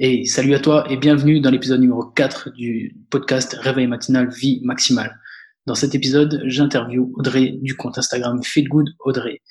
[0.00, 4.60] Et salut à toi et bienvenue dans l'épisode numéro 4 du podcast Réveil matinal Vie
[4.62, 5.18] Maximale.
[5.66, 9.42] Dans cet épisode, j'interview Audrey du compte Instagram Feel Good Audrey.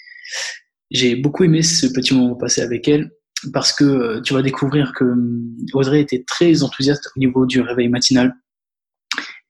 [0.90, 3.12] J'ai beaucoup aimé ce petit moment passé avec elle
[3.52, 7.60] parce que euh, tu vas découvrir que hum, Audrey était très enthousiaste au niveau du
[7.60, 8.34] réveil matinal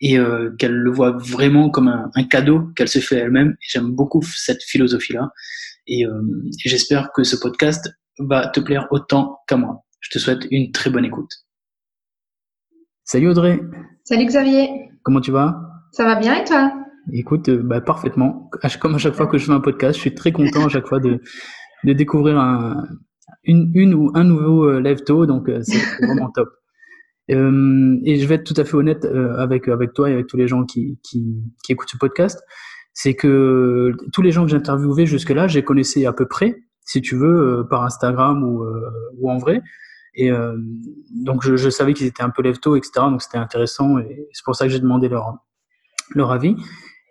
[0.02, 3.56] et euh, qu'elle le voit vraiment comme un, cadeau qu'elle se fait elle-même.
[3.60, 5.30] J'aime beaucoup cette philosophie-là
[5.86, 6.24] et, euh,
[6.66, 7.88] et j'espère que ce podcast
[8.18, 9.84] va te plaire autant qu'à moi.
[10.00, 11.32] Je te souhaite une très bonne écoute.
[13.04, 13.60] Salut Audrey.
[14.04, 14.70] Salut Xavier.
[15.04, 15.62] Comment tu vas?
[15.92, 16.74] Ça va bien et toi?
[17.14, 18.50] Écoute, euh, bah, parfaitement.
[18.80, 20.88] Comme à chaque fois que je fais un podcast, je suis très content à chaque
[20.88, 21.22] fois de,
[21.84, 22.86] de découvrir un,
[23.44, 26.50] une, une ou un nouveau euh, lève tôt, donc euh, c'est vraiment top.
[27.32, 30.38] Euh, et je vais être tout à fait honnête avec avec toi et avec tous
[30.38, 32.42] les gens qui, qui, qui écoutent ce podcast,
[32.94, 36.56] c'est que tous les gens que j'ai interviewés jusque-là, j'ai connaissais à peu près,
[36.86, 38.64] si tu veux, par Instagram ou,
[39.20, 39.62] ou en vrai.
[40.20, 40.32] Et
[41.12, 42.92] donc je, savais qu'ils étaient un peu lève tôt, etc.
[43.10, 45.38] Donc c'était intéressant et c'est pour ça que j'ai demandé leur
[46.16, 46.56] leur avis.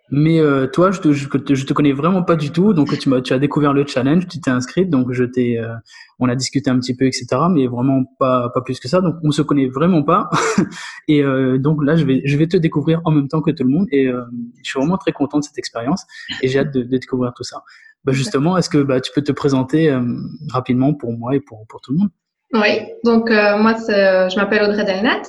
[0.09, 1.27] Mais euh, toi, je te, je,
[1.65, 4.39] te connais vraiment pas du tout, donc tu, m'as, tu as découvert le challenge, tu
[4.39, 5.73] t'es inscrite, donc je t'ai, euh,
[6.19, 7.27] on a discuté un petit peu, etc.
[7.51, 9.01] Mais vraiment pas, pas plus que ça.
[9.01, 10.29] Donc on se connaît vraiment pas.
[11.09, 13.63] et euh, donc là, je vais, je vais te découvrir en même temps que tout
[13.63, 13.87] le monde.
[13.91, 14.23] Et euh,
[14.63, 16.05] je suis vraiment très content de cette expérience
[16.41, 17.63] et j'ai hâte de, découvrir tout ça.
[18.05, 20.01] Bah, justement, est-ce que bah, tu peux te présenter euh,
[20.49, 22.09] rapidement pour moi et pour, pour tout le monde?
[22.53, 22.81] Oui.
[23.03, 25.23] Donc moi, je m'appelle Audrey Delnat.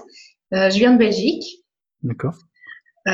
[0.52, 1.44] je viens de Belgique.
[2.02, 2.34] D'accord.
[3.08, 3.10] Euh,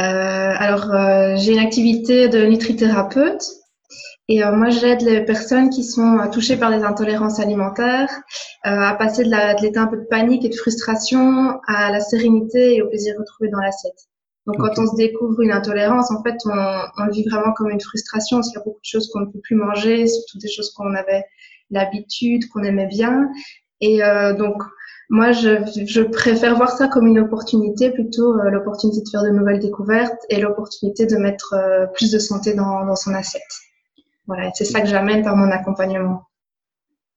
[0.58, 3.44] alors, euh, j'ai une activité de nutrithérapeute
[4.28, 8.10] et euh, moi, j'aide les personnes qui sont touchées par des intolérances alimentaires
[8.62, 12.82] à passer de l'état un peu de panique et de frustration à la sérénité et
[12.82, 14.08] au plaisir retrouvé dans l'assiette.
[14.46, 14.74] Donc, okay.
[14.74, 16.50] quand on se découvre une intolérance, en fait, on,
[16.98, 19.20] on le vit vraiment comme une frustration parce qu'il y a beaucoup de choses qu'on
[19.20, 21.24] ne peut plus manger, surtout des choses qu'on avait
[21.70, 23.28] l'habitude, qu'on aimait bien.
[23.80, 24.62] Et euh, donc,
[25.10, 29.30] moi, je, je, préfère voir ça comme une opportunité, plutôt euh, l'opportunité de faire de
[29.30, 33.42] nouvelles découvertes et l'opportunité de mettre euh, plus de santé dans, dans son assiette.
[34.26, 36.22] Voilà, c'est ça que j'amène par mon accompagnement.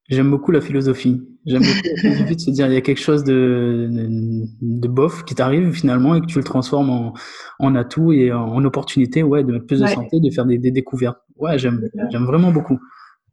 [0.10, 1.22] J'aime beaucoup la philosophie.
[1.46, 4.88] J'aime beaucoup la philosophie de se dire il y a quelque chose de, de, de
[4.88, 7.14] bof qui t'arrive finalement et que tu le transformes en,
[7.60, 9.94] en atout et en, en opportunité ouais, de mettre plus de Ouais.
[9.94, 11.20] santé, de faire des, des découvertes.
[11.38, 11.82] Ouais, j'aime
[12.12, 12.80] j'aime vraiment beaucoup.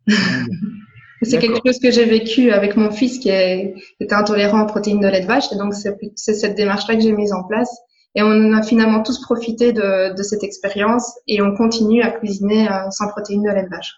[1.23, 5.01] C'est quelque chose que j'ai vécu avec mon fils qui, est, était intolérant aux protéines
[5.01, 5.53] de lait de vache.
[5.53, 7.71] Et donc, c'est cette démarche-là que j'ai mise en place.
[8.15, 12.71] Et on a finalement tous profité de, de cette expérience et on continue à cuisiner
[12.71, 13.93] euh, sans protéines de lait de vache.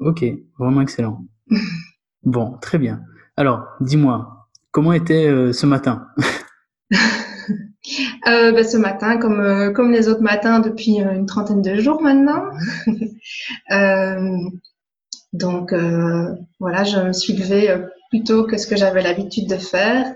[0.00, 0.24] Ok,
[0.58, 1.24] vraiment excellent.
[2.22, 3.00] bon, très bien.
[3.36, 6.06] Alors, dis-moi, comment était euh, ce matin?
[8.26, 12.00] Euh, ben, Ce matin, comme, euh, comme les autres matins depuis une trentaine de jours
[12.02, 12.44] maintenant.
[13.70, 14.38] Euh,
[15.34, 17.80] donc euh, voilà, je me suis levée euh,
[18.10, 20.14] plus tôt que ce que j'avais l'habitude de faire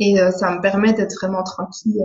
[0.00, 2.02] et euh, ça me permet d'être vraiment tranquille,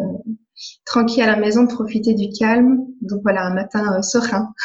[0.86, 2.86] tranquille à la maison, de profiter du calme.
[3.02, 4.54] Donc voilà, un matin serein.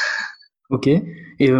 [0.68, 0.88] Ok.
[0.88, 1.52] Et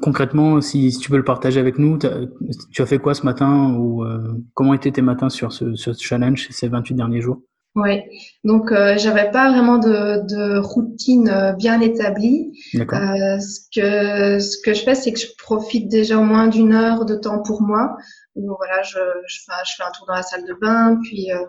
[0.00, 4.06] concrètement, si, tu peux le partager avec nous, tu as fait quoi ce matin ou
[4.54, 7.42] comment étaient tes matins sur ce, ce challenge ces 28 derniers jours?
[7.74, 8.02] Oui,
[8.44, 12.52] donc euh, j'avais pas vraiment de, de routine euh, bien établie.
[12.74, 16.74] Euh, ce que ce que je fais, c'est que je profite déjà au moins d'une
[16.74, 17.96] heure de temps pour moi.
[18.34, 21.32] Où voilà, je je fais, je fais un tour dans la salle de bain, puis
[21.32, 21.46] euh,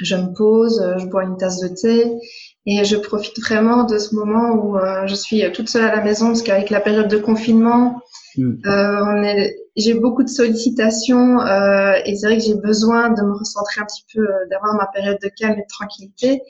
[0.00, 2.10] je me pose, euh, je bois une tasse de thé
[2.66, 6.02] et je profite vraiment de ce moment où euh, je suis toute seule à la
[6.02, 8.00] maison parce qu'avec la période de confinement,
[8.36, 8.54] Mm.
[8.66, 13.80] euh, j'ai beaucoup de sollicitations euh, et c'est vrai que j'ai besoin de me recentrer
[13.80, 16.40] un petit peu, euh, d'avoir ma période de calme et de tranquillité.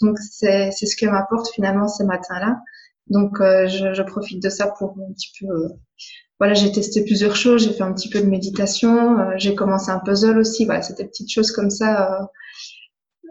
[0.00, 2.56] Donc c'est c'est ce que m'apporte finalement ces matins-là.
[3.08, 5.46] Donc euh, je, je profite de ça pour un petit peu.
[5.46, 5.68] euh,
[6.40, 7.64] voilà, j'ai testé plusieurs choses.
[7.64, 9.18] J'ai fait un petit peu de méditation.
[9.20, 10.64] euh, j'ai commencé un puzzle aussi.
[10.66, 12.20] Voilà, c'était des petites choses comme ça.
[12.20, 12.24] euh,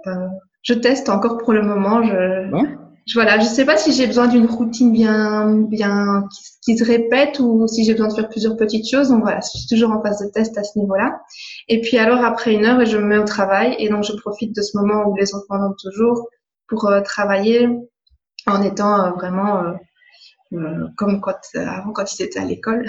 [0.08, 0.28] euh,
[0.64, 2.04] je teste encore pour le moment.
[2.04, 2.78] Je, Ouais.
[3.08, 6.84] je voilà, je sais pas si j'ai besoin d'une routine bien, bien qui, qui se
[6.84, 9.10] répète ou si j'ai besoin de faire plusieurs petites choses.
[9.10, 11.22] Donc voilà, je suis toujours en phase de test à ce niveau-là.
[11.70, 14.56] Et puis alors après une heure, je me mets au travail et donc je profite
[14.56, 16.28] de ce moment où les m'en ont toujours
[16.68, 17.70] pour euh, travailler
[18.48, 19.74] en étant euh, vraiment euh,
[20.54, 22.88] euh, comme quand avant quand ils étaient à l'école,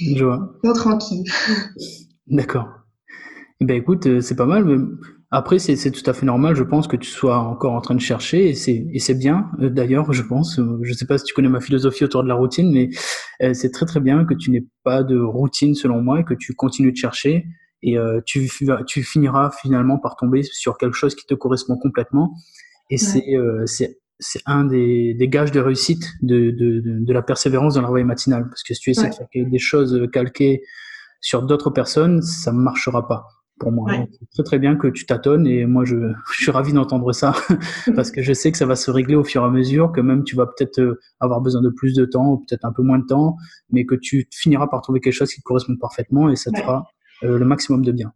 [0.00, 0.52] Je vois.
[0.74, 1.24] tranquille.
[2.26, 2.68] D'accord.
[3.60, 4.64] Eh ben écoute, c'est pas mal.
[4.64, 4.76] Mais
[5.36, 6.54] après, c'est tout à fait normal.
[6.54, 9.50] Je pense que tu sois encore en train de chercher et c'est bien.
[9.60, 10.58] euh, D'ailleurs, je pense.
[10.58, 12.90] euh, Je sais pas si tu connais ma philosophie autour de la routine, mais
[13.42, 16.34] euh, c'est très très bien que tu n'aies pas de routine selon moi et que
[16.34, 17.44] tu continues de chercher
[17.82, 18.48] et euh, tu
[18.86, 22.32] tu finiras finalement par tomber sur quelque chose qui te correspond complètement.
[22.90, 22.98] Et Ouais.
[22.98, 23.64] c'est euh,
[24.20, 27.88] c'est un des, des gages de réussite de, de, de, de la persévérance dans le
[27.88, 28.44] réveil matinal.
[28.48, 29.10] Parce que si tu essaies Ouais.
[29.10, 30.62] de faire des choses calquées
[31.20, 33.26] sur d'autres personnes, ça ne marchera pas.
[33.58, 33.90] Pour moi.
[34.10, 35.96] C'est très très bien que tu tâtonnes et moi je,
[36.32, 37.34] je suis ravi d'entendre ça
[37.94, 40.00] parce que je sais que ça va se régler au fur et à mesure, que
[40.00, 42.82] même tu vas peut-être euh, avoir besoin de plus de temps ou peut-être un peu
[42.82, 43.36] moins de temps,
[43.70, 46.58] mais que tu finiras par trouver quelque chose qui te correspond parfaitement et ça te
[46.58, 46.90] fera
[47.22, 48.12] euh, le maximum de bien.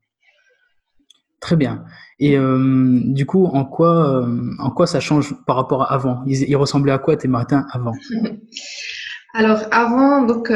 [1.40, 1.84] Très bien.
[2.18, 6.24] Et euh, du coup, en quoi, en quoi ça change par rapport à avant?
[6.26, 7.92] Il, il, ressemblait à quoi tes matins avant?
[9.34, 10.50] Alors avant, donc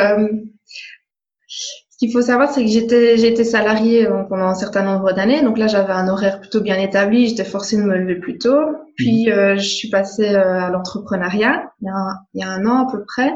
[2.02, 5.40] qu'il faut savoir, c'est que j'étais, j'étais salariée euh, pendant un certain nombre d'années.
[5.40, 7.28] Donc là, j'avais un horaire plutôt bien établi.
[7.28, 8.58] J'étais forcée de me lever plus tôt.
[8.96, 9.32] Puis, mhm.
[9.32, 12.66] euh, je suis passée euh, à l'entrepreneuriat il y, a un, il y a un
[12.66, 13.30] an à peu près.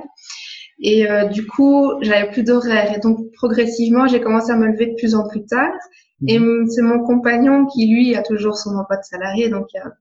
[0.80, 2.94] Et du coup, j'avais plus d'horaire.
[2.94, 5.72] Et donc, progressivement, j'ai commencé à me lever de plus en plus tard.
[6.22, 6.28] Mhm.
[6.28, 6.40] Et
[6.70, 9.48] c'est mon compagnon qui, lui, a toujours son emploi de salarié.
[9.48, 9.92] Donc, il y a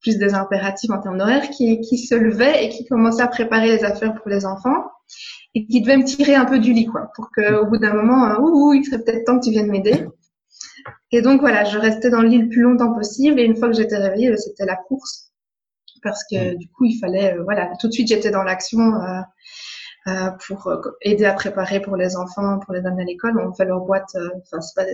[0.00, 3.68] plus des impératifs en termes d'horaire, qui, qui se levait et qui commençait à préparer
[3.68, 4.84] les affaires pour les enfants
[5.54, 8.30] et qui devait me tirer un peu du lit, quoi, pour qu'au bout d'un moment,
[8.30, 10.06] euh, ouh, il serait peut-être temps que tu viennes m'aider.
[11.10, 13.40] Et donc voilà, je restais dans le lit le plus longtemps possible.
[13.40, 15.32] Et une fois que j'étais réveillée, c'était la course,
[16.02, 19.20] parce que du coup, il fallait, euh, voilà, tout de suite, j'étais dans l'action euh,
[20.06, 23.38] euh pour aider à préparer pour les enfants, pour les amener à l'école.
[23.40, 24.86] On fait leur boîte, enfin, c'est pas,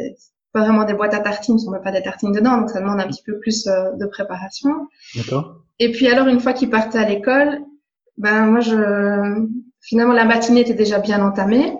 [0.56, 2.98] pas vraiment des boîtes à tartines, on met pas des tartines dedans, donc ça demande
[2.98, 4.88] un petit peu plus de préparation.
[5.14, 5.56] D'accord.
[5.78, 7.60] Et puis alors, une fois qu'ils partaient à l'école,
[8.16, 9.46] ben moi, je,
[9.82, 11.74] finalement, la matinée était déjà bien entamée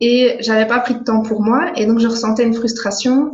[0.00, 3.30] et j'avais pas pris de temps pour moi et donc je ressentais une frustration.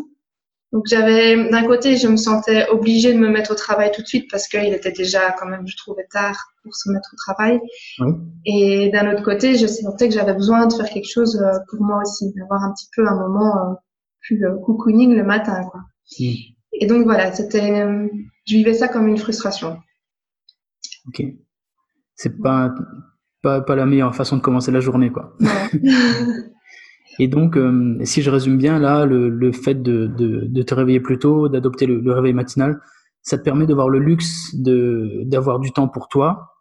[0.73, 4.07] Donc j'avais, d'un côté, je me sentais obligée de me mettre au travail tout de
[4.07, 7.59] suite parce qu'il était déjà quand même, je trouvais tard pour se mettre au travail.
[8.45, 11.81] Et d'un autre côté, je sentais que j'avais besoin de faire quelque chose euh, pour
[11.83, 13.75] moi aussi, d'avoir un petit peu un moment euh,
[14.23, 15.81] plus euh, cocooning le matin, quoi.
[16.73, 17.85] Et donc voilà, c'était,
[18.47, 19.79] je vivais ça comme une frustration.
[21.07, 21.23] Ok.
[22.15, 22.75] C'est pas
[23.43, 25.37] pas, pas la meilleure façon de commencer la journée, quoi.
[27.19, 30.75] Et donc, euh, si je résume bien, là, le, le fait de, de, de, te
[30.75, 32.81] réveiller plus tôt, d'adopter le, le, réveil matinal,
[33.23, 36.55] ça te permet d'avoir le luxe de d'avoir du temps pour toi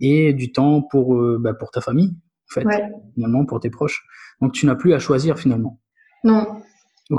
[0.00, 2.14] et du temps pour, euh, bah, pour ta famille,
[2.50, 2.66] en fait,
[3.14, 4.04] finalement, pour tes proches.
[4.42, 5.80] Donc, tu n'as plus à choisir, finalement.
[6.24, 6.60] Non,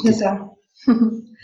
[0.04, 0.40] c'est ça.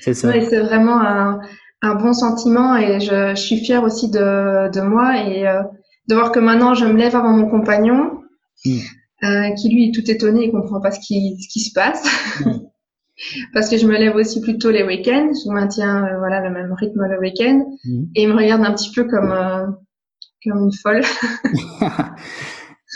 [0.01, 0.29] c'est ça.
[0.29, 1.41] Ouais, c'est vraiment un,
[1.81, 5.47] un, bon sentiment et je, je, suis fière aussi de, de moi et...
[5.47, 5.61] Euh,
[6.07, 8.21] de voir que maintenant je me lève avant mon compagnon,
[8.65, 8.77] hmm.
[9.23, 12.03] euh, qui lui est tout étonné, il comprend pas ce qui, ce qui se passe.
[12.41, 12.59] Hmm.
[13.53, 16.49] Parce que je me lève aussi plus tôt les week-ends, je maintiens euh, voilà le
[16.49, 18.05] même rythme le week-end, hmm.
[18.15, 19.77] et il me regarde un petit peu comme
[20.43, 21.01] comme une folle.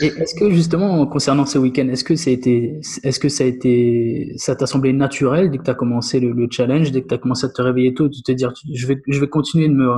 [0.01, 3.43] et est-ce que justement concernant ce week-end, est-ce que ça a été, est-ce que ça
[3.43, 7.01] a été, ça t'a semblé naturel dès que tu as commencé le, le, challenge, dès
[7.01, 9.27] que tu as commencé à te réveiller tôt, de te dire je vais je vais
[9.27, 9.89] continuer de me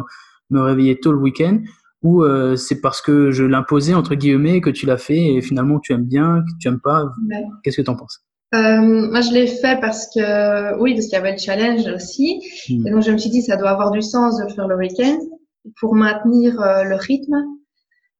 [0.49, 1.59] me réveiller tôt le week-end?
[2.01, 5.79] Ou euh, c'est parce que je l'imposais entre guillemets que tu l'as fait et finalement
[5.79, 7.05] tu aimes bien, que tu aimes pas?
[7.63, 8.23] Qu'est-ce que tu en penses?
[8.55, 8.81] Euh,
[9.11, 12.41] moi, je l'ai fait parce que, oui, parce qu'il y avait le challenge aussi.
[12.67, 12.87] Hmm.
[12.87, 14.75] Et donc, je me suis dit, ça doit avoir du sens de le faire le
[14.75, 15.19] week-end
[15.79, 17.45] pour maintenir euh, le rythme.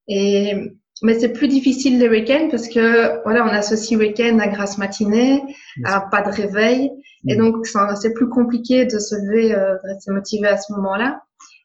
[0.08, 0.54] Et,
[1.02, 5.42] mais c'est plus difficile le week-end parce que, voilà, on associe week-end à grasse matinée,
[5.86, 6.92] à pas de réveil.
[7.28, 7.40] Et hmm.
[7.40, 7.68] donc,
[8.02, 11.22] c'est plus compliqué de se lever, euh, de rester motivé à ce moment-là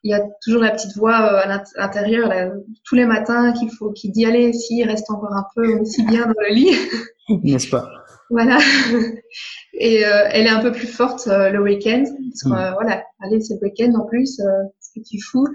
[0.07, 2.31] il y a toujours la petite voix euh, à l'intérieur
[2.85, 6.27] tous les matins qu'il faut qui dit allez si reste encore un peu aussi bien
[6.27, 6.77] dans le lit
[7.43, 7.89] n'est-ce pas?
[8.29, 8.59] Voilà
[9.73, 12.75] et euh, elle est un peu plus forte le week-end parce que hmm.
[12.75, 14.39] voilà allez c'est le week-end en plus
[14.95, 15.49] ce que tu fous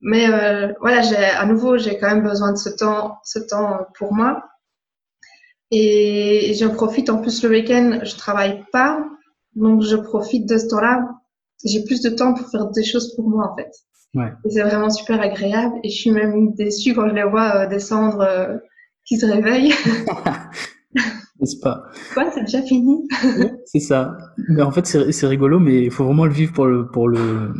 [0.00, 0.26] mais
[0.80, 4.44] voilà j'ai à nouveau j'ai quand même besoin de ce temps ce temps pour moi
[5.70, 9.04] et j'en profite en plus le week-end je travaille pas
[9.54, 11.02] donc je profite de ce temps-là
[11.64, 13.70] j'ai plus de temps pour faire des choses pour moi en fait.
[14.14, 14.32] Ouais.
[14.44, 17.66] Et c'est vraiment super agréable et je suis même déçue quand je les vois euh,
[17.66, 18.56] descendre, euh,
[19.04, 19.72] qui se réveillent.
[21.40, 21.82] N'est-ce pas?
[22.14, 23.06] Quoi, c'est déjà fini
[23.66, 24.16] C'est ça.
[24.48, 27.52] Mais en fait, c'est rigolo, mais il faut vraiment le vivre pour le pour le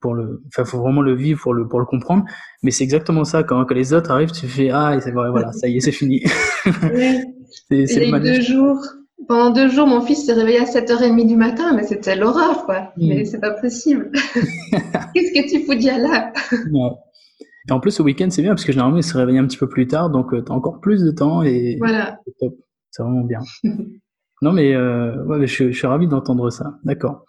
[0.00, 0.42] pour le.
[0.48, 2.24] Enfin, faut vraiment le vivre pour le pour le comprendre.
[2.62, 3.42] Mais c'est exactement ça.
[3.42, 5.92] Quand, quand les autres arrivent, tu fais ah, c'est vrai, voilà, ça y est, c'est
[5.92, 6.22] fini.
[7.70, 7.86] Oui.
[7.86, 8.80] c'est deux jours
[9.30, 12.92] pendant deux jours, mon fils s'est réveillé à 7h30 du matin, mais c'était l'horreur, quoi.
[12.96, 13.08] Mm.
[13.08, 14.10] Mais c'est pas possible.
[15.14, 16.32] Qu'est-ce que tu fous dire là?
[17.68, 19.58] Et en plus, au week-end, c'est bien parce que généralement, il se réveille un petit
[19.58, 22.18] peu plus tard, donc euh, tu as encore plus de temps et voilà.
[22.26, 22.54] c'est top.
[22.90, 23.38] C'est vraiment bien.
[24.42, 26.78] non, mais euh, ouais, je, je, suis ravi d'entendre ça.
[26.82, 27.24] D'accord.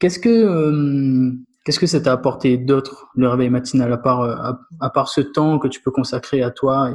[0.00, 1.32] Qu'est-ce que euh,
[1.64, 5.20] qu'est-ce que ça t'a apporté d'autre le réveil matinal à part à, à, part ce
[5.20, 6.94] temps que tu peux consacrer à toi, et,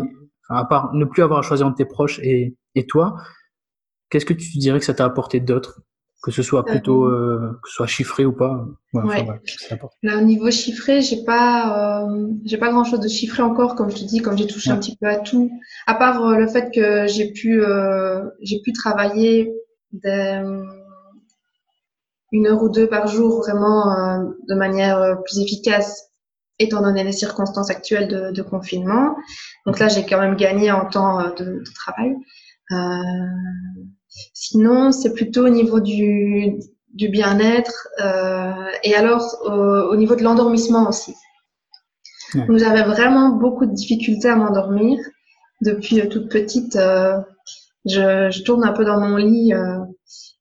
[0.49, 3.15] enfin, à part ne plus avoir à choisir entre tes proches et, et toi
[4.09, 5.81] Qu'est-ce que tu dirais que ça t'a apporté d'autre?
[6.23, 9.27] Que ce soit plutôt euh, euh, que ce soit chiffré ou pas ouais,
[10.01, 13.91] Là, au niveau chiffré j'ai pas euh, j'ai pas grand chose de chiffré encore comme
[13.91, 15.51] je te dis comme j'ai touché un petit peu à tout.
[15.85, 19.53] À part euh, le fait que j'ai pu euh, j'ai pu travailler
[19.91, 20.41] des,
[22.35, 26.09] une heure ou deux par jour vraiment euh, de manière euh, plus efficace,
[26.59, 29.15] étant donné les circonstances actuelles de, de confinement.
[29.65, 32.13] Donc là, j'ai quand même gagné en temps euh, de, de travail.
[34.33, 36.59] sinon, c'est plutôt au niveau du,
[36.93, 37.87] du bien-être
[38.83, 41.13] et alors au, niveau de l'endormissement aussi.
[42.33, 44.97] Donc j'avais vraiment beaucoup de difficultés à m'endormir
[45.61, 46.75] depuis toute petite.
[47.85, 49.53] Je, je, tourne un peu dans mon lit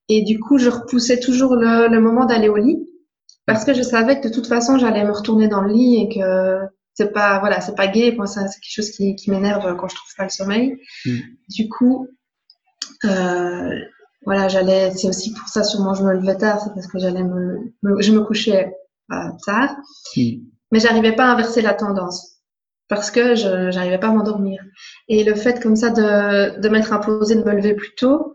[0.08, 2.78] et du coup, je repoussais toujours le, le moment d'aller au lit
[3.46, 6.14] parce que je savais que de toute façon, j'allais me retourner dans le lit et
[6.14, 8.12] que c'est pas, voilà, c'est pas gay.
[8.12, 10.76] Moi, c'est quelque chose qui, qui m'énerve quand je trouve pas le sommeil.
[11.04, 11.18] Mm.
[11.50, 12.08] Du coup,
[13.04, 13.78] euh,
[14.24, 17.22] voilà, j'allais, c'est aussi pour ça sûrement je me levais tard, c'est parce que j'allais
[17.22, 18.72] me, je me couchais
[19.12, 19.76] euh, tard.
[20.16, 20.40] Mm.
[20.72, 22.38] Mais j'arrivais pas à inverser la tendance
[22.88, 24.62] parce que je j'arrivais pas à m'endormir.
[25.08, 28.34] Et le fait comme ça de, de m'être imposé de me lever plus tôt,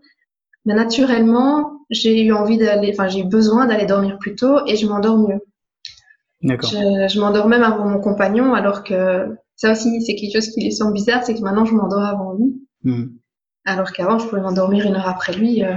[0.64, 4.76] mais naturellement, j'ai eu envie d'aller, enfin, j'ai eu besoin d'aller dormir plus tôt et
[4.76, 5.40] je m'endors mieux.
[6.42, 6.70] D'accord.
[6.70, 10.64] Je, je m'endors même avant mon compagnon, alors que ça aussi, c'est quelque chose qui
[10.64, 12.54] lui semble bizarre, c'est que maintenant je m'endors avant lui.
[12.82, 13.08] Hmm.
[13.66, 15.62] Alors qu'avant, je pouvais m'endormir une heure après lui.
[15.62, 15.74] Euh...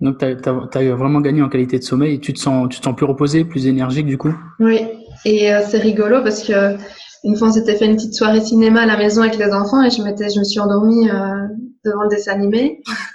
[0.00, 2.84] Donc, tu as, vraiment gagné en qualité de sommeil et tu te sens, tu te
[2.84, 4.34] sens plus reposé, plus énergique du coup?
[4.58, 4.80] Oui,
[5.24, 6.76] et euh, c'est rigolo parce que
[7.24, 9.82] une fois, on s'était fait une petite soirée cinéma à la maison avec les enfants
[9.82, 11.46] et je, je me suis endormie euh,
[11.84, 12.82] devant le dessin animé,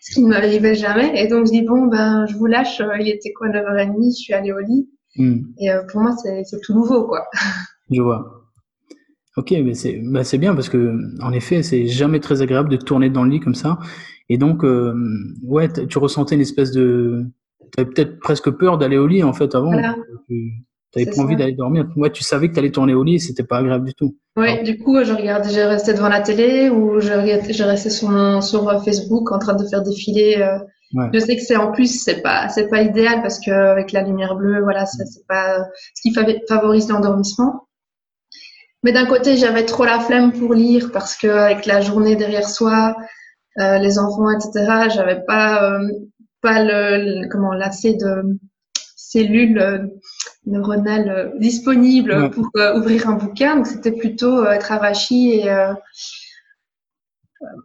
[0.00, 1.12] ce qui ne m'arrivait jamais.
[1.14, 2.82] Et donc, je dis, bon, ben, je vous lâche.
[3.00, 4.88] Il était quoi, 9h30, je suis allée au lit.
[5.16, 5.42] Hmm.
[5.58, 7.24] Et euh, pour moi, c'est, tout nouveau, quoi.
[7.90, 8.46] Je vois.
[9.36, 12.76] Ok, mais c'est, bah, c'est bien parce que, en effet, c'est jamais très agréable de
[12.76, 13.78] tourner dans le lit comme ça.
[14.28, 14.94] Et donc, euh,
[15.42, 17.24] ouais, tu ressentais une espèce de.
[17.72, 19.72] Tu avais peut-être presque peur d'aller au lit, en fait, avant.
[19.72, 19.96] Voilà.
[20.28, 20.52] Tu
[20.92, 21.86] pas envie d'aller dormir.
[21.96, 24.16] Ouais, tu savais que tu allais tourner au lit et c'était pas agréable du tout.
[24.36, 27.08] Ouais, du coup, je regardais, j'ai resté devant la télé ou je,
[27.50, 30.36] j'ai resté sur, sur euh, Facebook en train de faire défiler.
[30.38, 30.58] Euh,
[31.12, 34.02] Je sais que c'est en plus, c'est pas, c'est pas idéal parce que avec la
[34.02, 36.14] lumière bleue, voilà, ça, c'est pas ce qui
[36.48, 37.66] favorise l'endormissement.
[38.82, 42.48] Mais d'un côté, j'avais trop la flemme pour lire parce que avec la journée derrière
[42.48, 42.96] soi,
[43.58, 45.88] euh, les enfants, etc., j'avais pas, euh,
[46.40, 48.38] pas le, comment, de
[48.96, 49.90] cellules
[50.46, 53.56] euh, neuronales euh, disponibles pour euh, ouvrir un bouquin.
[53.56, 55.50] Donc c'était plutôt être avachi et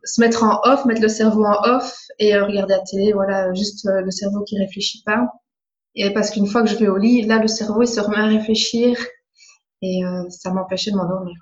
[0.03, 3.13] se mettre en off, mettre le cerveau en off et regarder la télé.
[3.13, 5.27] Voilà, juste le cerveau qui réfléchit pas.
[5.95, 8.17] Et parce qu'une fois que je vais au lit, là le cerveau il se remet
[8.17, 8.97] à réfléchir
[9.81, 11.35] et ça m'empêchait de m'endormir.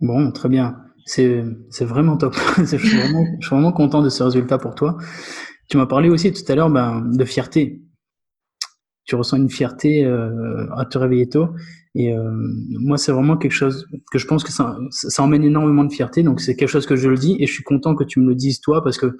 [0.00, 0.76] Bon, très bien.
[1.06, 1.42] C'est
[1.80, 2.36] vraiment top.
[2.58, 4.96] je, suis vraiment, je suis vraiment content de ce résultat pour toi.
[5.68, 7.85] Tu m'as parlé aussi tout à l'heure ben, de fierté
[9.06, 11.48] tu ressens une fierté euh, à te réveiller tôt.
[11.94, 12.30] Et euh,
[12.80, 16.22] moi, c'est vraiment quelque chose que je pense que ça, ça emmène énormément de fierté.
[16.22, 18.28] Donc, c'est quelque chose que je le dis et je suis content que tu me
[18.28, 19.16] le dises toi parce que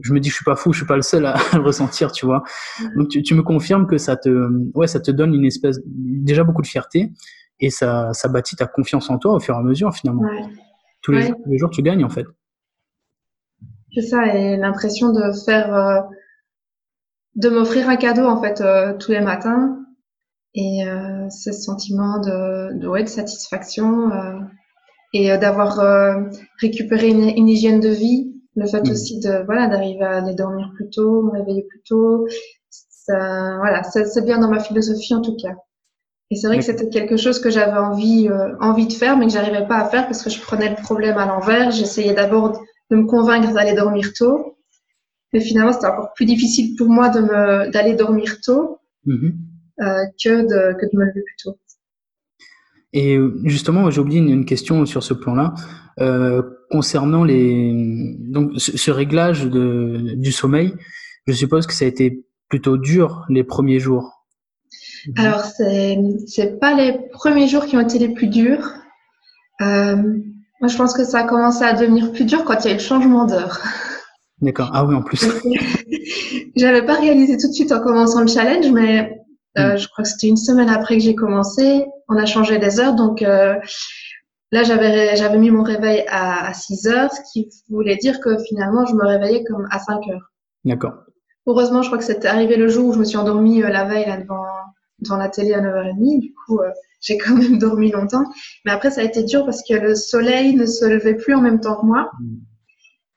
[0.00, 2.10] je me dis je suis pas fou, je suis pas le seul à, le ressentir,
[2.10, 2.42] tu vois.
[2.96, 6.42] Donc, tu, tu, me confirmes que ça te, ouais, ça te donne une espèce, déjà
[6.42, 7.12] beaucoup de fierté
[7.60, 10.22] et ça, ça bâtit ta confiance en toi au fur et à mesure finalement.
[11.02, 12.26] Tous, les, tous les jours, tu gagnes en fait.
[13.94, 16.00] C'est ça, et l'impression de faire euh,
[17.38, 19.78] de m'offrir un cadeau en fait euh, tous les matins.
[20.54, 24.40] Et euh, ce sentiment de, de, ouais, de satisfaction euh,
[25.12, 26.22] et euh, d'avoir euh,
[26.60, 28.34] récupéré une, une, hygiène de vie.
[28.56, 28.90] Le fait mmh.
[28.90, 32.26] aussi de voilà d'arriver à aller dormir plus tôt me réveiller plus tôt.
[32.70, 35.54] Ça, voilà c'est bien dans ma philosophie en tout cas.
[36.30, 38.28] Et c'est vrai que c'était quelque chose que j'avais envie
[38.60, 41.18] envie de faire mais que j'arrivais pas à faire parce que je prenais le problème
[41.18, 41.70] à l'envers.
[41.70, 44.57] J'essayais d'abord de me convaincre d'aller dormir tôt
[45.32, 49.32] mais finalement, c'était encore plus difficile pour moi de me, d'aller dormir tôt mm-hmm.
[49.80, 51.58] euh, que, de, que de me lever plus tôt.
[52.92, 55.54] Et euh, justement, j'ai oublié une, question sur ce plan-là.
[56.00, 57.72] Euh, concernant les,
[58.18, 60.74] donc, ce, réglage de, du sommeil,
[61.26, 64.24] je suppose que ça a été plutôt dur les premiers jours.
[65.16, 68.72] Alors, c'est, c'est pas les premiers jours qui ont été les plus durs.
[69.60, 69.96] Euh,
[70.60, 72.72] moi, je pense que ça a commencé à devenir plus dur quand il y a
[72.72, 73.60] eu le changement d'heure.
[74.40, 74.70] D'accord.
[74.72, 75.26] Ah oui, en plus.
[76.56, 79.18] J'avais pas réalisé tout de suite en commençant le challenge, mais
[79.58, 79.78] euh, hmm.
[79.78, 81.84] je crois que c'était une semaine après que j'ai commencé.
[82.08, 83.54] On a changé les heures, donc euh,
[84.52, 88.38] là j'avais j'avais mis mon réveil à, à 6 heures, ce qui voulait dire que
[88.44, 90.32] finalement je me réveillais comme à 5 heures.
[90.64, 90.94] D'accord.
[91.46, 93.84] Heureusement, je crois que c'était arrivé le jour où je me suis endormie euh, la
[93.84, 94.44] veille là, devant
[95.00, 96.20] devant la télé à 9h30.
[96.20, 96.60] Du coup,
[97.00, 98.24] j'ai quand même dormi longtemps.
[98.64, 101.40] Mais après, ça a été dur parce que le soleil ne se levait plus en
[101.40, 102.10] même temps que moi.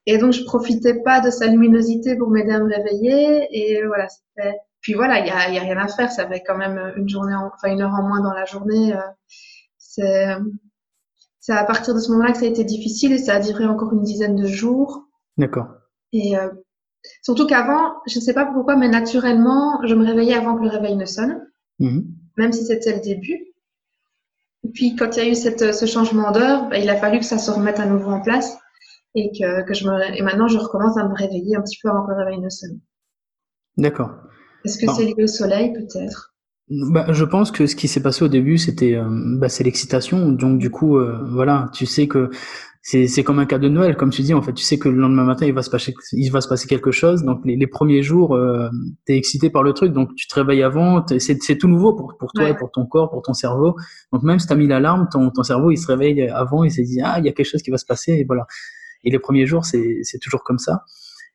[0.05, 3.47] Et donc, je profitais pas de sa luminosité pour m'aider à me réveiller.
[3.51, 4.57] Et voilà, c'était.
[4.81, 6.11] Puis voilà, il y a, y a, rien à faire.
[6.11, 8.93] Ça fait quand même une journée, enfin une heure en moins dans la journée.
[8.95, 9.01] Euh,
[9.77, 10.25] c'est,
[11.39, 13.65] c'est à partir de ce moment-là que ça a été difficile et ça a duré
[13.65, 15.07] encore une dizaine de jours.
[15.37, 15.67] D'accord.
[16.13, 16.49] Et euh,
[17.21, 20.69] Surtout qu'avant, je ne sais pas pourquoi, mais naturellement, je me réveillais avant que le
[20.69, 21.47] réveil ne sonne,
[21.79, 22.05] mhm.
[22.37, 23.47] même si c'était le début.
[24.63, 27.19] Et puis, quand il y a eu cette, ce changement d'heure, bah, il a fallu
[27.19, 28.57] que ça se remette à nouveau en place
[29.15, 31.89] et que, que je me, et maintenant, je recommence à me réveiller un petit peu
[31.89, 32.79] avant que le réveil ne sonne.
[33.77, 34.11] D'accord.
[34.65, 36.33] Est-ce que c'est lié au soleil, peut-être?
[36.69, 40.31] Bah, je pense que ce qui s'est passé au début, c'était euh, bah, c'est l'excitation.
[40.31, 42.29] Donc du coup, euh, voilà, tu sais que
[42.81, 44.33] c'est c'est comme un cas de Noël, comme tu dis.
[44.33, 46.47] En fait, tu sais que le lendemain matin, il va se passer il va se
[46.47, 47.23] passer quelque chose.
[47.23, 48.69] Donc les, les premiers jours, euh,
[49.05, 51.05] t'es excité par le truc, donc tu te réveilles avant.
[51.07, 53.75] C'est c'est tout nouveau pour pour toi, et pour ton corps, pour ton cerveau.
[54.13, 56.83] Donc même si t'as mis l'alarme, ton ton cerveau il se réveille avant, il s'est
[56.83, 58.45] dit ah il y a quelque chose qui va se passer et voilà.
[59.03, 60.85] Et les premiers jours, c'est toujours comme ça.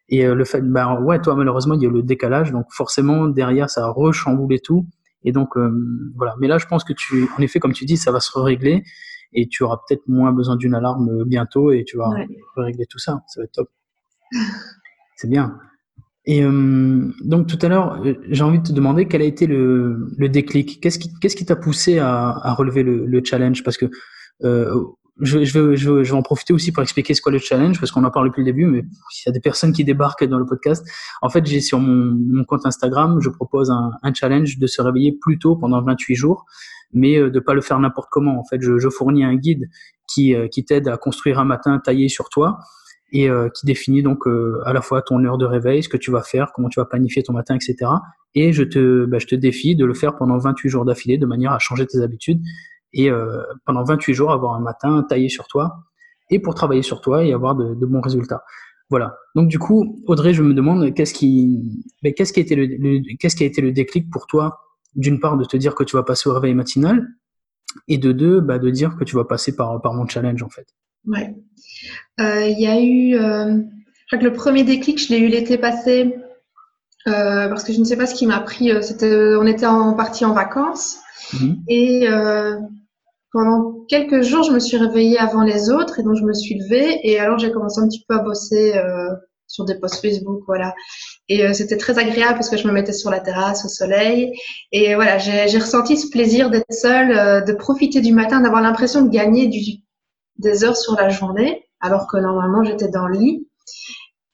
[0.08, 3.68] Et le fait, bah ouais, toi malheureusement il y a le décalage, donc forcément derrière
[3.68, 4.86] ça a rechamboulé tout.
[5.24, 5.70] Et donc euh,
[6.14, 6.34] voilà.
[6.38, 8.84] Mais là, je pense que tu, en effet, comme tu dis, ça va se régler
[9.32, 12.10] et tu auras peut-être moins besoin d'une alarme bientôt et tu vas
[12.56, 13.22] régler tout ça.
[13.26, 13.68] Ça va être top.
[15.16, 15.58] C'est bien.
[16.26, 19.46] Et euh, donc tout à l'heure, euh, j'ai envie de te demander quel a été
[19.46, 20.80] le, le déclic.
[20.80, 23.62] Qu'est-ce qui qu'est-ce qui t'a poussé à, à relever le, le, challenge?
[23.62, 23.86] Parce que
[24.42, 24.84] euh,
[25.20, 27.90] je, je, vais, je, vais en profiter aussi pour expliquer ce qu'est le challenge, parce
[27.90, 30.38] qu'on en parle depuis le début, mais s'il y a des personnes qui débarquent dans
[30.38, 30.86] le podcast,
[31.22, 34.82] en fait, j'ai sur mon, mon, compte Instagram, je propose un, un, challenge de se
[34.82, 36.44] réveiller plus tôt pendant 28 jours,
[36.92, 38.38] mais euh, de pas le faire n'importe comment.
[38.38, 39.68] En fait, je, je, fournis un guide
[40.06, 42.58] qui, euh, qui t'aide à construire un matin taillé sur toi
[43.12, 45.96] et euh, qui définit donc euh, à la fois ton heure de réveil, ce que
[45.96, 47.90] tu vas faire, comment tu vas planifier ton matin, etc.
[48.34, 51.26] Et je te, bah, je te défie de le faire pendant 28 jours d'affilée de
[51.26, 52.40] manière à changer tes habitudes
[52.92, 55.84] et euh, pendant 28 jours avoir un matin taillé sur toi
[56.30, 58.42] et pour travailler sur toi et avoir de, bons résultats.
[58.90, 59.16] Voilà.
[59.34, 63.16] Donc du coup, Audrey, je me demande qu'est-ce qui, mais qu'est-ce qui a été le,
[63.18, 64.60] qu'est-ce qui a été le déclic pour toi,
[64.94, 67.06] d'une part de te dire que tu vas passer au réveil matinal,
[67.88, 70.48] et de deux, bah, de dire que tu vas passer par par mon challenge en
[70.48, 70.66] fait?
[71.06, 71.34] Ouais.
[72.20, 75.28] Euh, il y a eu, euh, je crois que le premier déclic, je l'ai eu
[75.28, 76.16] l'été passé,
[77.08, 78.70] euh, parce que je ne sais pas ce qui m'a pris.
[78.70, 80.98] Euh, c'était, on était en partie en vacances
[81.32, 81.54] mmh.
[81.68, 82.56] et euh,
[83.32, 86.58] pendant quelques jours, je me suis réveillée avant les autres et donc je me suis
[86.58, 89.10] levée et alors j'ai commencé un petit peu à bosser euh,
[89.46, 90.74] sur des posts Facebook, voilà.
[91.28, 94.32] Et euh, c'était très agréable parce que je me mettais sur la terrasse au soleil
[94.72, 99.02] et voilà, j'ai ressenti ce plaisir d'être seule, euh, de profiter du matin, d'avoir l'impression
[99.02, 99.82] de gagner du,
[100.38, 103.48] des heures sur la journée alors que normalement j'étais dans le lit.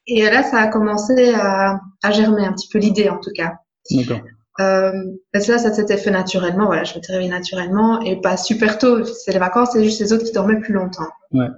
[0.07, 3.55] Et là, ça a commencé à, à germer un petit peu l'idée en tout cas.
[3.91, 4.21] D'accord.
[4.61, 4.93] Euh,
[5.35, 6.67] ça, ça s'était fait naturellement.
[6.67, 9.05] Voilà, je m'étais réveillée naturellement et pas super tôt.
[9.05, 11.09] C'est les vacances, c'est juste les autres qui dormaient plus longtemps.
[11.33, 11.49] Ouais.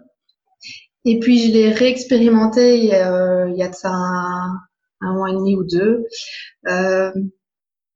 [1.05, 4.59] Et puis je l'ai réexpérimenté il y a, il y a de ça un,
[5.01, 6.07] un, mois et demi ou deux,
[6.69, 7.13] euh,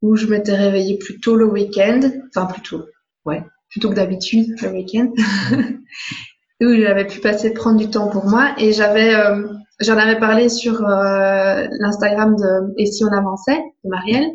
[0.02, 2.84] où je m'étais réveillée plus tôt le week-end, enfin plus tôt,
[3.24, 5.10] ouais, plutôt que d'habitude le week-end,
[6.60, 10.48] où j'avais pu passer prendre du temps pour moi et j'avais, euh, j'en avais parlé
[10.48, 14.30] sur euh, l'Instagram de Et si on avançait de Marielle.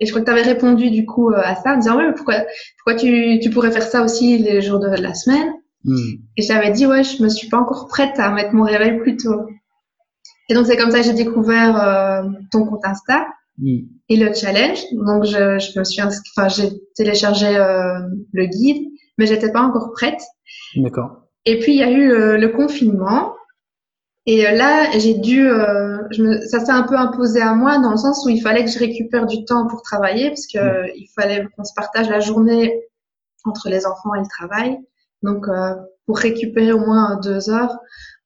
[0.00, 2.12] Et je crois que tu avais répondu du coup euh, à ça en disant ouais,
[2.14, 2.34] pourquoi,
[2.78, 5.50] pourquoi tu, tu pourrais faire ça aussi les jours de la semaine?
[5.84, 5.96] Hmm.
[6.36, 9.16] Et j'avais dit ouais, je me suis pas encore prête à mettre mon réveil plus
[9.16, 9.46] tôt.
[10.50, 13.26] Et donc c'est comme ça que j'ai découvert euh, ton compte Insta
[13.58, 13.78] hmm.
[14.10, 14.80] et le challenge.
[14.92, 18.00] Donc je, je me suis enfin j'ai téléchargé euh,
[18.34, 20.20] le guide, mais j'étais pas encore prête.
[20.76, 21.22] D'accord.
[21.46, 23.35] Et puis il y a eu euh, le confinement
[24.26, 27.78] et euh, là, j'ai dû, euh, je me, ça s'est un peu imposé à moi
[27.78, 30.58] dans le sens où il fallait que je récupère du temps pour travailler parce que
[30.58, 30.92] mmh.
[30.96, 32.74] il fallait qu'on se partage la journée
[33.44, 34.78] entre les enfants et le travail.
[35.22, 35.74] Donc, euh,
[36.06, 37.78] pour récupérer au moins deux heures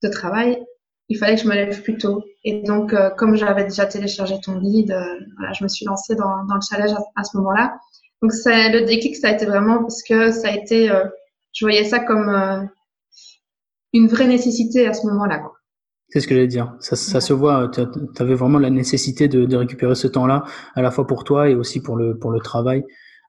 [0.03, 0.65] de travail,
[1.11, 2.25] il fallait que je me lève plus tôt.
[2.45, 4.97] Et donc, euh, comme j'avais déjà téléchargé ton guide,
[5.37, 7.77] voilà, je me suis lancée dans, dans le challenge à, à ce moment-là.
[8.23, 10.91] Donc, c'est le déclic, ça a été vraiment parce que ça a été,
[11.53, 12.71] je voyais ça comme
[13.93, 15.50] une vraie nécessité à ce moment-là.
[16.11, 16.75] C'est ce que j'allais dire.
[16.81, 17.71] Ça, ça se voit.
[17.71, 17.81] Tu
[18.23, 20.45] avais vraiment la nécessité de, de récupérer ce temps-là,
[20.75, 22.85] à la fois pour toi et aussi pour le pour le travail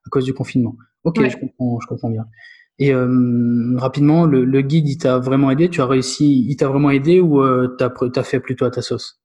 [0.06, 0.76] à cause du confinement.
[1.04, 1.30] Ok, ouais.
[1.30, 2.26] je comprends, je comprends bien.
[2.80, 5.70] Et euh, rapidement, le, le, guide, il t'a vraiment aidé?
[5.70, 8.82] Tu as réussi, il t'a vraiment aidé ou euh, t'as as fait plutôt à ta
[8.82, 9.22] sauce?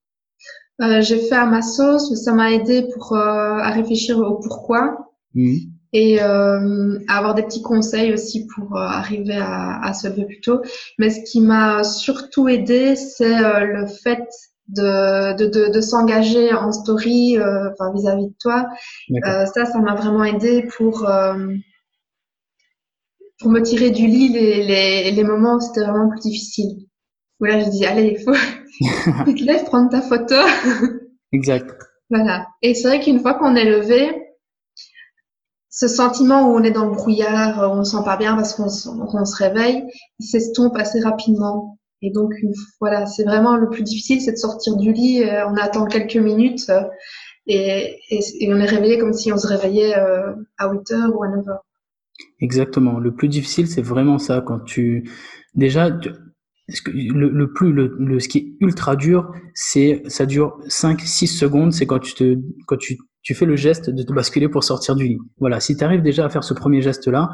[0.83, 4.39] Euh, J'ai fait à ma sauce, mais ça m'a aidé pour euh, à réfléchir au
[4.41, 5.11] pourquoi.
[5.35, 10.27] Mmh et euh, avoir des petits conseils aussi pour euh, arriver à, à, se lever
[10.27, 10.61] plus tôt.
[10.99, 14.29] Mais ce qui m'a surtout aidé, c'est euh, le fait
[14.69, 18.67] de, de, de, de s'engager en story euh, vis-à-vis de toi.
[19.23, 21.09] Ça, ça m'a vraiment aidé pour,
[23.41, 26.77] pour me tirer du lit les, les, les moments où c'était vraiment plus difficile.
[27.41, 28.33] Où là, je dis, allez, il faut
[29.27, 30.35] tu te lèves, prendre ta photo.
[31.33, 31.75] exact.
[32.11, 32.49] Voilà.
[32.61, 34.26] Et c'est vrai qu'une fois qu'on est levé,
[35.77, 38.71] ce sentiment où on est dans le brouillard, on ne sent pas bien parce qu'on
[38.71, 39.85] se réveille,
[40.19, 41.79] il s'estompe assez rapidement.
[42.01, 42.33] Et donc,
[42.81, 45.23] voilà, c'est vraiment le plus difficile, c'est de sortir du lit.
[45.23, 46.81] Euh, on attend quelques minutes euh,
[47.47, 47.99] et,
[48.49, 51.47] on est réveillé comme si on se réveillait euh, à 8 heures ou à 9
[51.47, 51.65] heures.
[52.41, 52.99] Exactement.
[52.99, 54.41] Le plus difficile, c'est vraiment ça.
[54.41, 55.11] Quand tu,
[55.55, 55.91] déjà,
[56.87, 61.75] le, plus, le, ce qui est ultra dur, c'est, ça dure 5, 6 secondes.
[61.75, 64.95] C'est quand tu te, quand tu, tu fais le geste de te basculer pour sortir
[64.95, 65.19] du lit.
[65.41, 65.59] Voilà.
[65.59, 67.33] Si tu arrives déjà à faire ce premier geste-là,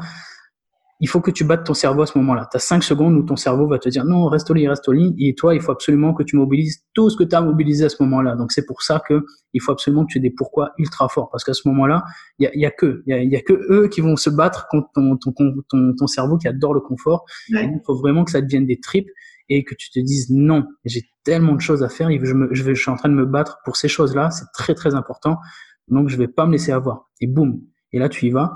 [0.99, 2.47] il faut que tu battes ton cerveau à ce moment-là.
[2.49, 4.87] Tu as 5 secondes où ton cerveau va te dire non, reste au lit, reste
[4.87, 5.13] au lit.
[5.19, 7.89] Et toi, il faut absolument que tu mobilises tout ce que tu as mobilisé à
[7.89, 8.35] ce moment-là.
[8.35, 11.29] Donc c'est pour ça que il faut absolument que tu aies des pourquoi ultra forts.
[11.29, 12.03] Parce qu'à ce moment-là,
[12.39, 14.65] il y a, y a, que il y a, que eux qui vont se battre
[14.71, 15.31] contre ton, ton,
[15.69, 17.23] ton, ton cerveau qui adore le confort.
[17.49, 19.09] il faut vraiment que ça devienne des tripes
[19.49, 22.63] et que tu te dises non, j'ai tellement de choses à faire, je, me, je,
[22.63, 25.37] vais, je suis en train de me battre pour ces choses-là, c'est très très important,
[25.87, 27.09] donc je vais pas me laisser avoir.
[27.21, 28.53] Et boum, et là tu y vas.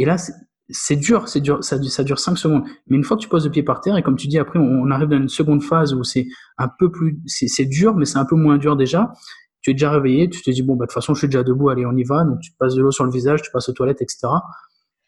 [0.00, 0.16] Et là,
[0.70, 2.64] c'est dur, c'est dur, ça, ça dure 5 secondes.
[2.86, 4.58] Mais une fois que tu poses le pied par terre, et comme tu dis, après,
[4.58, 8.16] on, arrive dans une seconde phase où c'est un peu plus, c'est dur, mais c'est
[8.16, 9.12] un peu moins dur déjà.
[9.60, 11.42] Tu es déjà réveillé, tu te dis, bon, bah, de toute façon, je suis déjà
[11.42, 12.24] debout, allez, on y va.
[12.24, 14.28] Donc, tu passes de l'eau sur le visage, tu passes aux toilettes, etc.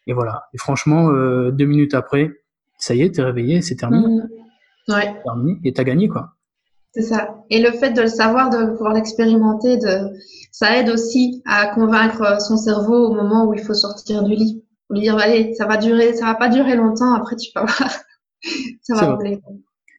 [0.05, 0.43] Et voilà.
[0.53, 2.31] Et franchement, euh, deux minutes après,
[2.77, 4.05] ça y est, t'es réveillé, c'est terminé.
[4.05, 4.93] Mmh.
[4.93, 5.21] Ouais.
[5.23, 6.35] Terminé, et t'as gagné, quoi.
[6.93, 7.35] C'est ça.
[7.49, 10.11] Et le fait de le savoir, de pouvoir l'expérimenter, de,
[10.51, 14.63] ça aide aussi à convaincre son cerveau au moment où il faut sortir du lit
[14.93, 17.13] lui dire allez, ça va durer, ça va pas durer longtemps.
[17.13, 17.89] Après, tu vas voir,
[18.81, 19.39] ça va rouler.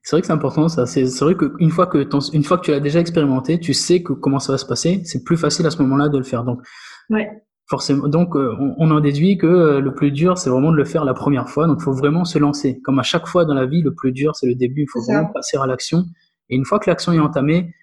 [0.03, 0.87] C'est vrai que c'est important ça.
[0.87, 4.13] C'est vrai qu'une fois que une fois que tu l'as déjà expérimenté, tu sais que
[4.13, 5.03] comment ça va se passer.
[5.05, 6.45] C'est plus facile à ce moment-là de le faire.
[6.45, 6.61] Donc,
[7.09, 7.31] ouais.
[7.67, 8.07] forcément.
[8.09, 11.07] Donc, euh, on, en déduit que euh, le plus dur, c'est vraiment de le faire
[11.07, 11.67] la première fois.
[11.67, 12.81] Donc, il faut vraiment se lancer.
[12.85, 14.83] Comme à chaque fois dans la vie, le plus dur, c'est le début.
[14.83, 16.05] Il faut vraiment passer à l'action.
[16.51, 17.75] Et une fois que l'action est entamée,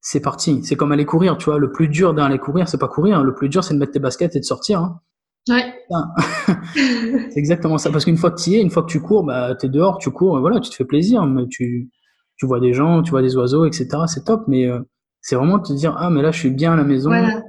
[0.00, 0.62] c'est parti.
[0.64, 1.36] C'est comme aller courir.
[1.36, 3.22] Tu vois, le plus dur d'aller courir, c'est pas courir.
[3.22, 4.80] Le plus dur, c'est de mettre tes baskets et de sortir.
[4.80, 5.00] Hein.
[5.48, 5.74] Ouais.
[6.74, 7.90] c'est exactement ça.
[7.90, 9.68] Parce qu'une fois que tu y es, une fois que tu cours, bah, tu es
[9.68, 11.24] dehors, tu cours, voilà, tu te fais plaisir.
[11.26, 11.90] Mais tu,
[12.36, 13.88] tu vois des gens, tu vois des oiseaux, etc.
[14.06, 14.44] C'est top.
[14.46, 14.80] Mais euh,
[15.20, 17.12] c'est vraiment de te dire, ah, mais là, je suis bien à la maison.
[17.12, 17.40] Euh,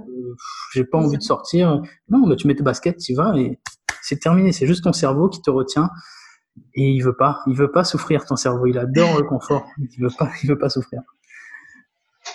[0.74, 1.82] j'ai pas envie de sortir.
[2.10, 3.60] Non, bah, tu mets tes baskets, tu vas et
[4.02, 4.52] c'est terminé.
[4.52, 5.90] C'est juste ton cerveau qui te retient.
[6.74, 8.66] Et il veut pas, il veut pas souffrir ton cerveau.
[8.66, 9.66] Il adore le confort.
[9.78, 11.02] Il veut pas, il veut pas souffrir.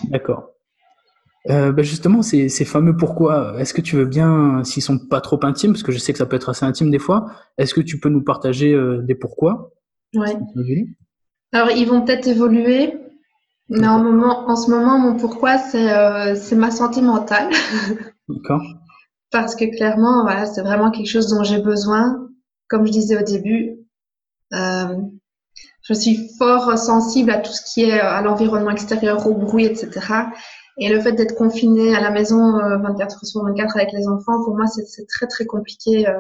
[0.05, 0.51] D'accord.
[1.49, 5.21] Euh, bah, justement, ces, ces, fameux pourquoi, est-ce que tu veux bien, s'ils sont pas
[5.21, 7.27] trop intimes, parce que je sais que ça peut être assez intime des fois,
[7.57, 9.71] est-ce que tu peux nous partager euh, des pourquoi?
[10.15, 10.89] Oui.
[11.53, 12.95] Alors, ils vont peut-être évoluer,
[13.69, 17.51] mais en, moment, en ce moment, mon pourquoi, c'est euh, ma santé mentale.
[18.29, 18.63] D'accord.
[19.31, 22.29] parce que clairement, voilà, c'est vraiment quelque chose dont j'ai besoin.
[22.69, 23.77] Comme je disais au début,
[24.53, 30.01] je suis fort sensible à tout ce qui est à l'environnement extérieur, au bruit, etc.
[30.79, 34.07] Et le fait d'être confiné à la maison 24 euh, heures sur 24 avec les
[34.09, 36.19] enfants, pour moi, c'est très, très compliqué euh,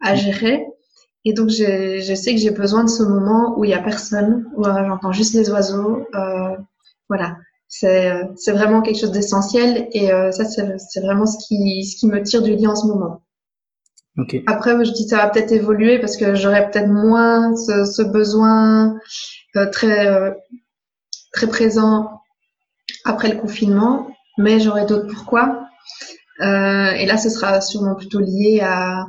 [0.00, 0.66] à gérer.
[1.24, 4.46] Et donc, je sais que j'ai besoin de ce moment où il y a personne,
[4.56, 6.06] où euh, j'entends juste les oiseaux.
[6.14, 6.56] Euh,
[7.08, 7.36] voilà,
[7.68, 8.10] c'est
[8.48, 9.88] vraiment quelque chose d'essentiel.
[9.92, 13.22] Et ça, c'est vraiment ce qui, ce qui me tire du lit en ce moment.
[14.18, 14.42] Okay.
[14.46, 18.98] Après, je dis ça va peut-être évoluer parce que j'aurai peut-être moins ce, ce besoin
[19.72, 20.34] très
[21.32, 22.20] très présent
[23.04, 25.68] après le confinement, mais j'aurai d'autres pourquoi.
[26.40, 29.06] Euh, et là, ce sera sûrement plutôt lié à,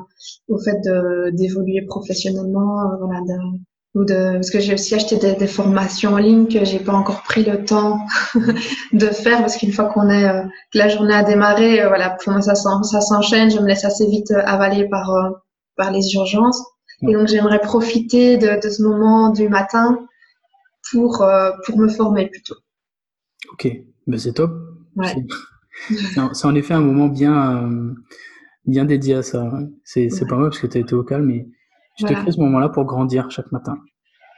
[0.47, 0.79] au fait
[1.33, 3.19] d'évoluer professionnellement, euh, voilà,
[3.95, 6.93] ou de, parce que j'ai aussi acheté des, des, formations en ligne que j'ai pas
[6.93, 7.99] encore pris le temps
[8.93, 12.11] de faire parce qu'une fois qu'on est euh, que la journée a démarré, euh, voilà,
[12.11, 15.11] pour moi ça, ça s'enchaîne, je me laisse assez vite avaler par
[15.75, 16.63] par les urgences.
[17.01, 20.05] Et donc j'aimerais profiter de, de, ce moment du matin
[20.91, 21.25] pour
[21.65, 22.55] pour me former plutôt.
[23.53, 23.67] Ok,
[24.05, 24.51] ben c'est top.
[26.33, 27.93] C'est en effet un moment bien, euh,
[28.65, 29.51] bien dédié à ça.
[29.83, 31.31] C'est pas mal parce que tu as été au calme
[32.03, 33.77] et tu te crées ce moment-là pour grandir chaque matin.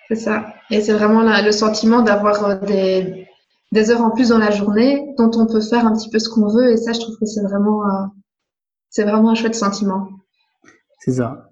[0.09, 0.53] C'est ça.
[0.69, 3.27] Et c'est vraiment le sentiment d'avoir euh, des,
[3.71, 6.29] des, heures en plus dans la journée dont on peut faire un petit peu ce
[6.29, 6.71] qu'on veut.
[6.71, 8.05] Et ça, je trouve que c'est vraiment, euh,
[8.89, 10.09] c'est vraiment un chouette sentiment.
[10.99, 11.47] C'est ça.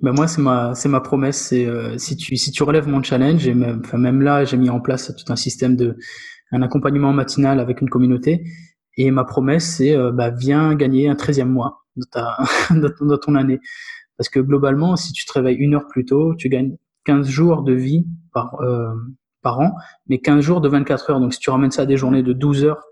[0.00, 1.38] Ben moi, c'est ma, c'est ma promesse.
[1.38, 1.66] C'est
[1.98, 4.80] si tu, si tu relèves mon challenge, et même, enfin, même là, j'ai mis en
[4.80, 5.96] place tout un système de,
[6.52, 8.44] un accompagnement matinal avec une communauté.
[8.96, 12.36] Et ma promesse, c'est euh, bah, viens gagner un 13e mois de, ta,
[12.70, 13.60] de ton année.
[14.18, 17.62] Parce que globalement, si tu te réveilles une heure plus tôt, tu gagnes 15 jours
[17.62, 18.94] de vie par, euh,
[19.42, 19.74] par an,
[20.08, 21.20] mais 15 jours de 24 heures.
[21.20, 22.82] Donc si tu ramènes ça à des journées de 12 heures,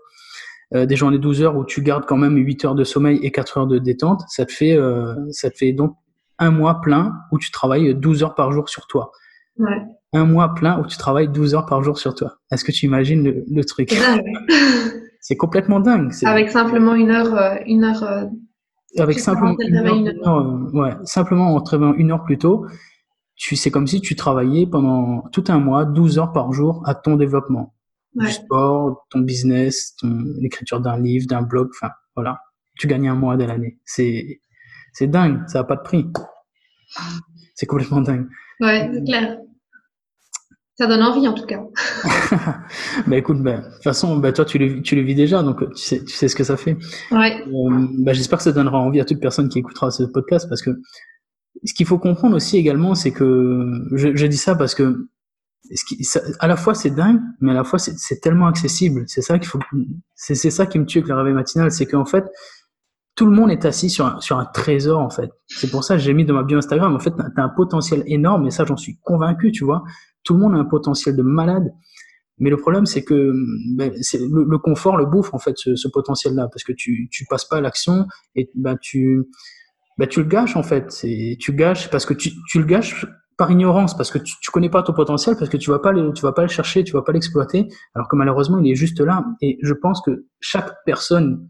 [0.73, 3.19] euh, des journées de 12 heures où tu gardes quand même 8 heures de sommeil
[3.23, 5.95] et 4 heures de détente, ça te fait, euh, ça te fait donc
[6.39, 9.11] un mois plein où tu travailles 12 heures par jour sur toi.
[9.57, 9.81] Ouais
[10.13, 12.37] un mois plein où tu travailles 12 heures par jour sur toi.
[12.51, 13.93] Est-ce que tu imagines le, truc?
[15.19, 16.11] C'est complètement dingue.
[16.23, 18.29] Avec simplement une heure, une heure.
[18.99, 22.67] Avec simplement une heure, ouais, simplement en travaillant une heure plus tôt,
[23.35, 26.93] tu c'est comme si tu travaillais pendant tout un mois, 12 heures par jour à
[26.95, 27.73] ton développement.
[28.15, 29.95] Du sport, ton business,
[30.39, 32.39] l'écriture d'un livre, d'un blog, enfin voilà.
[32.77, 33.79] Tu gagnes un mois de l'année.
[33.85, 34.39] C'est
[34.93, 36.05] c'est dingue, ça n'a pas de prix.
[37.55, 38.27] C'est complètement dingue.
[38.59, 39.37] Ouais, c'est clair.
[40.75, 41.61] Ça donne envie en tout cas.
[43.07, 45.59] bah écoute, bah, de toute façon, bah, toi tu le, tu le vis déjà, donc
[45.75, 46.77] tu sais, tu sais ce que ça fait.
[47.11, 47.43] Ouais.
[47.47, 50.63] Euh, bah, J'espère que ça donnera envie à toute personne qui écoutera ce podcast parce
[50.63, 50.71] que
[51.63, 55.07] ce qu'il faut comprendre aussi également, c'est que je, je, dis ça parce que
[55.71, 59.03] ce qui, ça, à la fois c'est dingue, mais à la fois c'est tellement accessible.
[59.05, 59.59] C'est ça qu'il faut,
[60.15, 62.25] c'est ça qui me tue avec le réveil matinal, c'est qu'en fait
[63.15, 65.29] tout le monde est assis sur un, trésor en fait.
[65.47, 66.95] C'est pour ça que j'ai mis dans ma bio Instagram.
[66.95, 69.83] En fait, t'as as un potentiel énorme, et ça j'en suis convaincu, tu vois.
[70.23, 71.71] Tout le monde a un potentiel de malade,
[72.39, 73.33] mais le problème c'est que
[73.75, 77.45] ben, c'est le, confort le bouffe en fait ce, potentiel-là, parce que tu tu passes
[77.45, 79.25] pas à l'action et ben tu
[79.99, 80.91] ben, tu le gâches en fait.
[80.91, 83.05] C'est tu gâches parce que tu tu le gâches
[83.37, 85.91] par ignorance, parce que tu, tu connais pas ton potentiel, parce que tu vas pas
[85.91, 88.75] le, tu vas pas le chercher, tu vas pas l'exploiter, alors que malheureusement il est
[88.75, 89.25] juste là.
[89.41, 91.49] Et je pense que chaque personne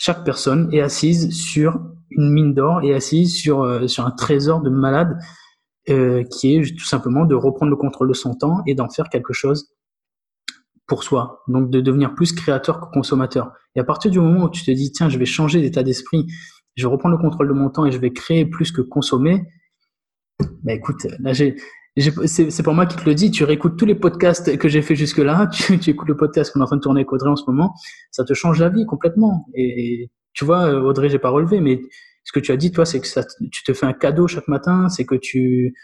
[0.00, 1.78] chaque personne est assise sur
[2.10, 5.18] une mine d'or, est assise sur, euh, sur un trésor de malade
[5.90, 9.10] euh, qui est tout simplement de reprendre le contrôle de son temps et d'en faire
[9.10, 9.74] quelque chose
[10.86, 11.42] pour soi.
[11.48, 13.52] Donc de devenir plus créateur que consommateur.
[13.76, 16.26] Et à partir du moment où tu te dis, tiens, je vais changer d'état d'esprit,
[16.76, 19.46] je vais reprendre le contrôle de mon temps et je vais créer plus que consommer,
[20.64, 21.56] bah écoute, là j'ai
[21.96, 24.94] c'est pour moi qui te le dis, tu réécoutes tous les podcasts que j'ai fait
[24.94, 27.36] jusque-là, tu, tu, écoutes le podcast qu'on est en train de tourner avec Audrey en
[27.36, 27.74] ce moment,
[28.10, 29.46] ça te change la vie complètement.
[29.54, 31.80] Et, tu vois, Audrey, j'ai pas relevé, mais
[32.24, 34.48] ce que tu as dit, toi, c'est que ça, tu te fais un cadeau chaque
[34.48, 35.74] matin, c'est que tu,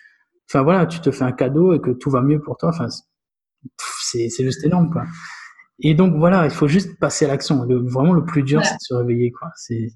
[0.48, 2.70] enfin voilà, tu te fais un cadeau et que tout va mieux pour toi.
[2.70, 2.86] Enfin,
[4.00, 5.04] c'est juste énorme, quoi.
[5.80, 7.66] Et donc voilà, il faut juste passer à l'action.
[7.66, 9.48] Vraiment, le plus dur, c'est de se réveiller, quoi.
[9.56, 9.88] C'est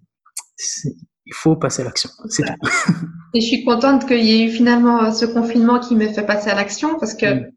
[1.30, 2.10] il faut passer à l'action.
[2.28, 2.52] C'est tout.
[3.34, 6.26] Et je suis contente qu'il y ait eu finalement euh, ce confinement qui m'ait fait
[6.26, 7.52] passer à l'action parce que mm.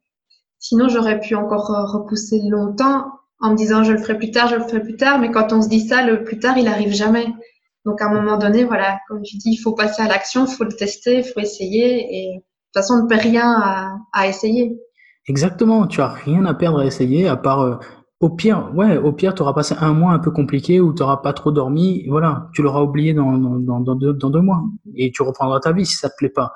[0.60, 3.06] sinon j'aurais pu encore euh, repousser longtemps
[3.40, 5.20] en me disant je le ferai plus tard, je le ferai plus tard.
[5.20, 7.26] Mais quand on se dit ça, le plus tard, il arrive jamais.
[7.86, 10.54] Donc à un moment donné, voilà, comme tu dis, il faut passer à l'action, il
[10.54, 12.08] faut le tester, il faut essayer.
[12.12, 14.78] Et de toute façon, on ne perd rien à, à essayer.
[15.28, 17.76] Exactement, tu as rien à perdre à essayer à part euh,
[18.24, 21.02] au pire, ouais, au pire, tu auras passé un mois un peu compliqué où tu
[21.02, 22.06] n'auras pas trop dormi.
[22.08, 24.64] Voilà, tu l'auras oublié dans, dans, deux, mois
[24.96, 26.54] et tu reprendras ta vie si ça te plaît pas.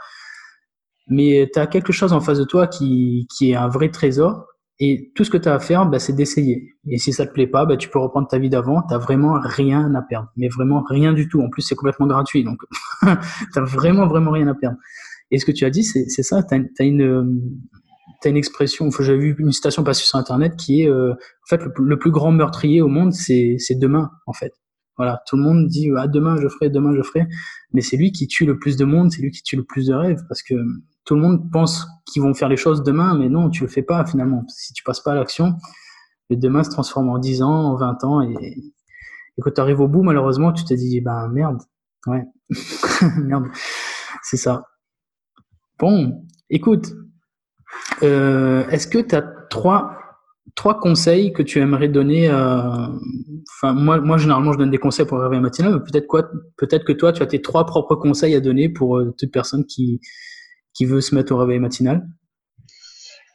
[1.09, 4.45] Mais tu as quelque chose en face de toi qui, qui est un vrai trésor
[4.79, 6.73] et tout ce que tu as à faire, bah, c'est d'essayer.
[6.87, 8.81] Et si ça te plaît pas, bah, tu peux reprendre ta vie d'avant.
[8.83, 11.41] Tu vraiment rien à perdre, mais vraiment rien du tout.
[11.41, 12.61] En plus, c'est complètement gratuit, donc
[13.01, 14.77] tu vraiment, vraiment rien à perdre.
[15.31, 17.41] Et ce que tu as dit, c'est ça, tu as, une,
[18.25, 21.61] as une expression, j'ai vu une citation passer sur Internet qui est, euh, en fait,
[21.77, 24.53] le, plus grand meurtrier au monde, c'est demain, en fait.
[24.97, 27.27] Voilà, tout le monde dit, ah, demain je ferai, demain je ferai,
[27.71, 29.87] mais c'est lui qui tue le plus de monde, c'est lui qui tue le plus
[29.87, 30.55] de rêves, parce que
[31.05, 33.83] tout le monde pense qu'ils vont faire les choses demain, mais non, tu le fais
[33.83, 34.43] pas finalement.
[34.47, 35.53] Si tu passes pas à l'action,
[36.31, 38.73] le demain se transforme en 10 ans, en 20 ans, et,
[39.39, 41.61] quand tu arrives au bout, malheureusement, tu te dis, ben merde,
[42.07, 42.25] ouais,
[43.17, 43.45] merde,
[44.23, 44.63] c'est ça.
[45.77, 46.91] Bon, écoute,
[48.03, 49.97] euh, est-ce que tu as trois,
[50.55, 52.29] trois conseils que tu aimerais donner
[53.59, 56.29] Enfin, moi, moi, généralement, je donne des conseils pour le réveil matinal, mais peut-être quoi
[56.57, 59.65] Peut-être que toi, tu as tes trois propres conseils à donner pour euh, toute personne
[59.65, 59.99] qui,
[60.73, 62.07] qui veut se mettre au réveil matinal?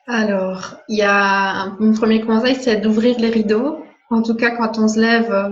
[0.06, 3.78] Alors, il y a mon premier conseil, c'est d'ouvrir les rideaux.
[4.10, 5.50] En tout cas, quand on se lève euh,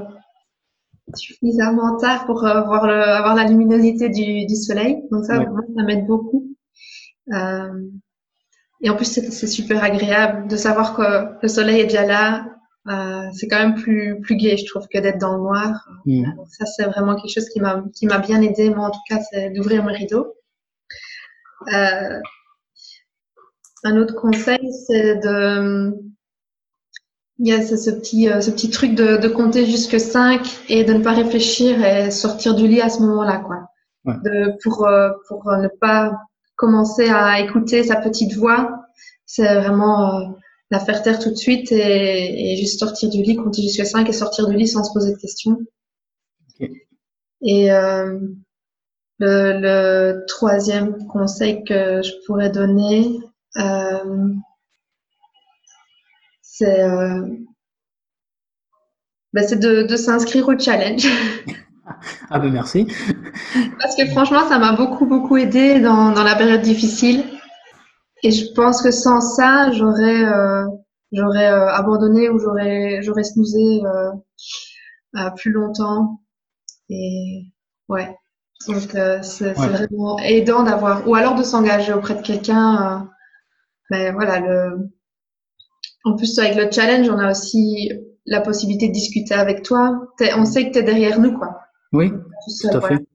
[1.14, 5.03] suffisamment tard pour voir le, avoir la luminosité du, du soleil.
[5.11, 6.46] Donc ça, ça m'aide beaucoup.
[7.33, 7.88] Euh,
[8.83, 12.47] et en plus, c'est super agréable de savoir que le soleil est déjà là.
[12.88, 15.87] Euh, c'est quand même plus plus gai, je trouve, que d'être dans le noir.
[16.07, 16.25] Mm.
[16.49, 18.71] ça, c'est vraiment quelque chose qui m'a qui m'a bien aidé.
[18.71, 20.35] Moi, en tout cas, c'est d'ouvrir mes rideaux.
[21.75, 22.21] Euh,
[23.85, 25.95] un autre conseil, c'est de
[27.43, 30.85] il y a ce, petit euh, ce petit truc de, de compter jusque 5 et
[30.85, 33.69] de ne pas réfléchir et sortir du lit à ce moment-là, quoi.
[34.05, 34.14] Ouais.
[34.25, 36.12] De, pour euh, pour ne pas
[36.61, 38.85] commencer à écouter sa petite voix,
[39.25, 40.27] c'est vraiment euh,
[40.70, 44.12] la faire taire tout de suite et, juste sortir du lit, compter jusqu'à 5 et
[44.12, 45.57] sortir du lit sans se poser de questions.
[47.40, 48.20] Et euh,
[49.20, 53.18] le, troisième conseil que je pourrais donner,
[53.57, 54.29] euh,
[56.42, 56.85] c'est
[59.33, 61.07] ben, de, de s'inscrire au challenge.
[62.31, 62.87] Ah ben merci.
[63.81, 67.25] Parce que franchement, ça m'a beaucoup, beaucoup aidé dans, dans, la période difficile.
[68.23, 70.67] Et je pense que sans ça, j'aurais euh,
[71.13, 76.21] j'aurais euh, abandonné ou j'aurais j'aurais snoozé euh, plus longtemps.
[76.91, 77.47] Et
[77.89, 78.15] ouais,
[78.69, 83.09] Donc, c'est vraiment aidant d'avoir, ou alors de s'engager auprès de quelqu'un.
[83.91, 84.91] mais ben, voilà, le,
[86.05, 87.91] en plus, avec le challenge, on a aussi
[88.27, 90.01] la possibilité de discuter avec toi.
[90.37, 91.61] On sait que tu es derrière nous, quoi.
[91.93, 93.10] Oui, tout à fait.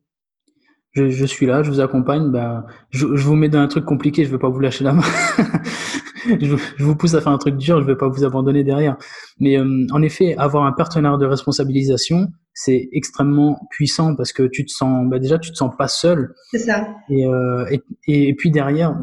[0.96, 2.32] Je, je, suis là, je vous accompagne.
[2.32, 4.84] Ben, je, je, vous mets dans un truc compliqué, je ne vais pas vous lâcher
[4.84, 5.04] la main.
[6.26, 8.64] je, je, vous pousse à faire un truc dur, je ne vais pas vous abandonner
[8.64, 8.98] derrière.
[9.40, 14.66] Mais euh, en effet, avoir un partenaire de responsabilisation, c'est extrêmement puissant parce que tu
[14.66, 16.34] te sens, bah déjà, tu te sens pas seul.
[16.52, 16.88] C'est ça.
[17.10, 18.96] Et, euh, et, et, puis derrière,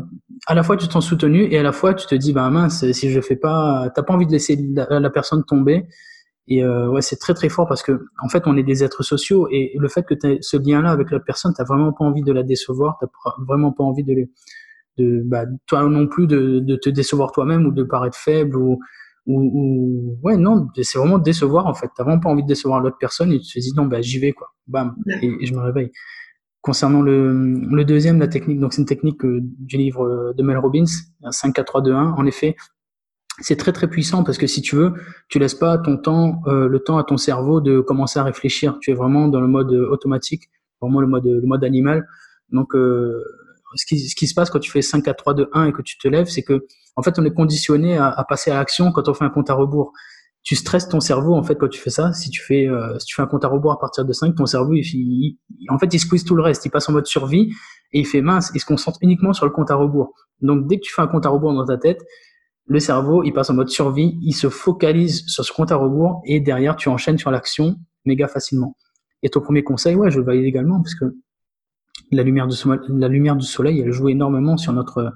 [0.47, 2.49] à la fois tu te sens soutenu et à la fois tu te dis, bah
[2.51, 5.87] mince, si je fais pas, t'as pas envie de laisser la, personne tomber.
[6.49, 9.03] Et euh, ouais, c'est très très fort parce que en fait, on est des êtres
[9.03, 12.23] sociaux et le fait que tu ce lien-là avec la personne, t'as vraiment pas envie
[12.23, 13.07] de la décevoir, t'as
[13.47, 14.29] vraiment pas envie de,
[14.99, 18.81] de bah, toi non plus de, te décevoir toi-même ou de paraître faible ou
[19.27, 21.89] ou, ou ouais non c'est vraiment décevoir en fait.
[21.97, 24.19] T'as vraiment pas envie de décevoir l'autre personne et tu te dis non bah j'y
[24.19, 24.49] vais quoi.
[24.67, 24.97] Bam.
[25.23, 25.93] Et, je me réveille.
[26.61, 27.33] Concernant le,
[27.71, 30.87] le deuxième la technique donc c'est une technique du livre de Mel Robbins
[31.31, 32.57] 5 4 3 2 1 en effet
[33.43, 34.95] c'est très très puissant parce que si tu veux
[35.29, 38.79] tu laisses pas ton temps euh, le temps à ton cerveau de commencer à réfléchir
[38.81, 40.51] tu es vraiment dans le mode automatique
[40.81, 42.07] vraiment le mode le mode animal
[42.51, 43.23] donc euh,
[43.75, 45.73] ce qui, ce qui se passe quand tu fais 5 4 3 2 1 et
[45.73, 48.55] que tu te lèves c'est que en fait, on est conditionné à, à passer à
[48.55, 49.93] l'action quand on fait un compte à rebours.
[50.43, 52.13] Tu stresses ton cerveau en fait quand tu fais ça.
[52.13, 54.35] Si tu fais, euh, si tu fais un compte à rebours à partir de 5,
[54.35, 55.37] ton cerveau, il,
[55.69, 56.65] en fait, il squeeze tout le reste.
[56.67, 57.53] Il passe en mode survie
[57.93, 58.51] et il fait mince.
[58.55, 60.13] Il se concentre uniquement sur le compte à rebours.
[60.41, 62.05] Donc, dès que tu fais un compte à rebours dans ta tête,
[62.67, 64.19] le cerveau, il passe en mode survie.
[64.23, 68.29] Il se focalise sur ce compte à rebours et derrière, tu enchaînes sur l'action méga
[68.29, 68.77] facilement.
[69.23, 71.17] Et ton premier conseil, ouais, je le valide également parce que
[72.11, 75.13] la lumière du soleil, la lumière du soleil, elle joue énormément sur notre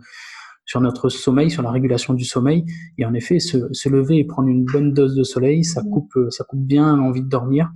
[0.65, 2.65] sur notre sommeil, sur la régulation du sommeil.
[2.99, 5.91] Et en effet, se, se lever et prendre une bonne dose de soleil, ça mmh.
[5.91, 7.71] coupe, ça coupe bien l'envie de dormir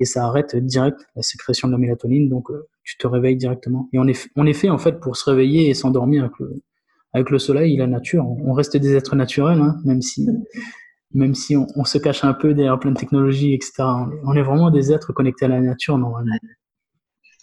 [0.00, 2.30] et ça arrête direct la sécrétion de la mélatonine.
[2.30, 3.90] Donc, euh, tu te réveilles directement.
[3.92, 6.62] Et en effet, en effet, en fait, pour se réveiller et s'endormir avec le,
[7.12, 10.28] avec le soleil, la nature, on reste des êtres naturels, hein, même si,
[11.12, 13.82] même si on, on, se cache un peu derrière plein de technologies, etc.
[14.24, 16.36] On est vraiment des êtres connectés à la nature normalement.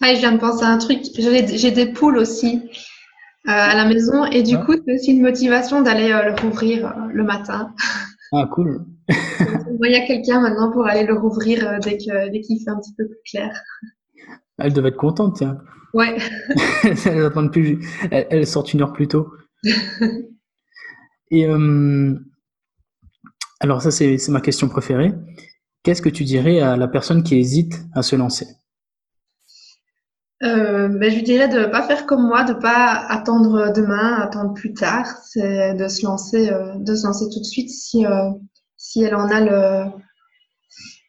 [0.01, 0.99] Ah, je viens de penser à un truc.
[1.15, 2.62] J'ai des poules aussi.
[3.47, 4.25] Euh, à la maison.
[4.25, 7.73] Et du coup, c'est aussi une motivation d'aller euh, le rouvrir euh, le matin.
[8.34, 8.84] Ah, cool.
[9.08, 12.75] il y a quelqu'un maintenant pour aller le rouvrir dès qu'il dès qu'il fait un
[12.75, 13.58] petit peu plus clair.
[14.58, 15.60] Elle devait être contente, tiens.
[15.93, 16.17] Ouais.
[17.06, 17.80] elle, plus,
[18.12, 19.30] elle, elle, sort une heure plus tôt.
[21.32, 21.46] Et
[23.60, 25.13] alors ça, c'est ma question préférée.
[25.84, 28.48] Qu'est-ce que tu dirais à la personne qui hésite à se lancer?
[30.43, 34.54] Euh, ben, je lui dirais de pas faire comme moi, de pas attendre demain, attendre
[34.54, 38.30] plus tard, c'est de se lancer, euh, de se lancer tout de suite si euh,
[38.98, 39.39] elle en a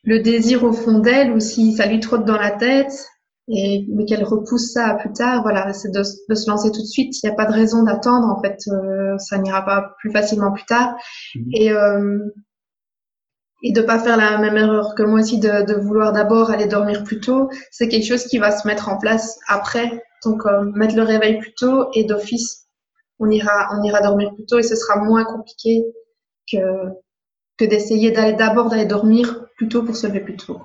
[0.04, 3.06] le désir au fond d'elle ou si ça lui trotte dans la tête
[3.48, 5.42] et mais qu'elle repousse ça à plus tard.
[5.42, 7.22] Voilà, c'est de, de, se lancer tout de suite.
[7.22, 8.28] Il n'y a pas de raison d'attendre.
[8.28, 10.94] En fait, euh, ça n'ira pas plus facilement plus tard.
[11.34, 11.50] Mmh.
[11.54, 11.72] Et
[13.62, 16.66] et de pas faire la même erreur que moi aussi de, de vouloir d'abord aller
[16.66, 17.50] dormir plus tôt.
[17.70, 20.02] C'est quelque chose qui va se mettre en place après.
[20.24, 22.66] Donc euh, mettre le réveil plus tôt et d'office,
[23.18, 25.84] on ira on ira dormir plus tôt et ce sera moins compliqué
[26.50, 26.58] que
[27.56, 30.61] que d'essayer d'aller d'abord d'aller dormir plus tôt pour se lever plus tôt.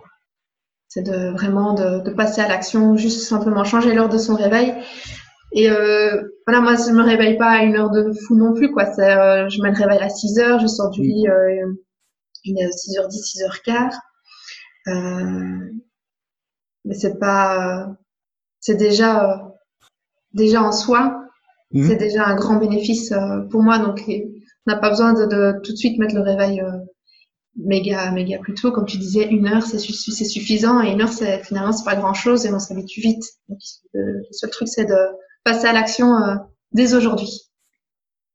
[0.94, 4.76] C'est de vraiment de, de passer à l'action, juste simplement changer l'heure de son réveil.
[5.52, 8.72] Et euh, voilà, moi je me réveille pas à une heure de fou non plus
[8.72, 8.84] quoi.
[9.00, 11.28] Euh, je mets le réveil à 6 heures, je sors du lit.
[11.28, 11.74] Euh,
[12.46, 13.94] 6h10, 6h15.
[14.88, 15.72] Euh,
[16.86, 17.88] mais c'est pas,
[18.60, 19.52] c'est déjà,
[20.34, 21.26] déjà en soi,
[21.72, 21.88] mmh.
[21.88, 23.80] c'est déjà un grand bénéfice euh, pour moi.
[23.80, 26.72] Donc, on n'a pas besoin de, de, tout de suite mettre le réveil euh,
[27.56, 28.72] méga, méga plus tôt.
[28.72, 30.82] Comme tu disais, une heure, c'est suffisant.
[30.82, 33.24] Et une heure, c'est finalement, c'est pas grand chose et on s'habitue vite.
[33.94, 34.98] Le, seul truc, c'est de
[35.44, 36.36] passer à l'action euh,
[36.72, 37.30] dès aujourd'hui.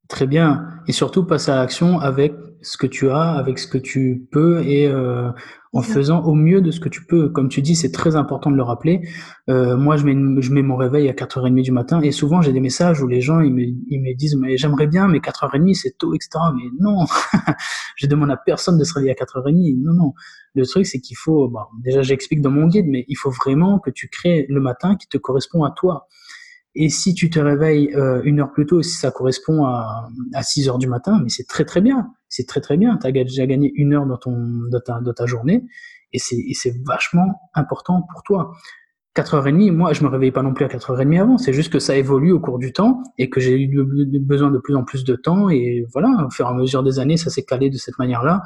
[0.08, 0.66] Très bien.
[0.86, 2.32] Et surtout, passer à l'action avec
[2.68, 5.30] ce que tu as, avec ce que tu peux et euh,
[5.72, 7.30] en faisant au mieux de ce que tu peux.
[7.30, 9.00] Comme tu dis, c'est très important de le rappeler.
[9.48, 12.52] Euh, moi, je mets, je mets mon réveil à 4h30 du matin et souvent j'ai
[12.52, 15.74] des messages où les gens ils me, ils me disent mais j'aimerais bien mais 4h30
[15.74, 16.30] c'est tôt etc.
[16.54, 17.06] Mais non,
[17.96, 19.82] je demande à personne de se réveiller à 4h30.
[19.82, 20.12] Non non.
[20.54, 23.78] Le truc c'est qu'il faut, bon, déjà j'explique dans mon guide, mais il faut vraiment
[23.78, 26.06] que tu crées le matin qui te correspond à toi.
[26.74, 30.42] Et si tu te réveilles euh, une heure plus tôt, si ça correspond à, à
[30.42, 32.12] 6 heures du matin, mais c'est très très bien.
[32.28, 32.96] C'est très très bien.
[32.98, 34.36] Tu as déjà gagné une heure dans, ton,
[34.70, 35.64] dans, ta, journée
[36.12, 38.52] et c'est vachement important pour toi.
[39.16, 41.96] 4h30, moi je me réveille pas non plus à 4h30 avant, c'est juste que ça
[41.96, 43.84] évolue au cours du temps et que j'ai eu
[44.20, 47.00] besoin de plus en plus de temps et voilà, au fur et à mesure des
[47.00, 48.42] années, ça s'est calé de cette manière-là.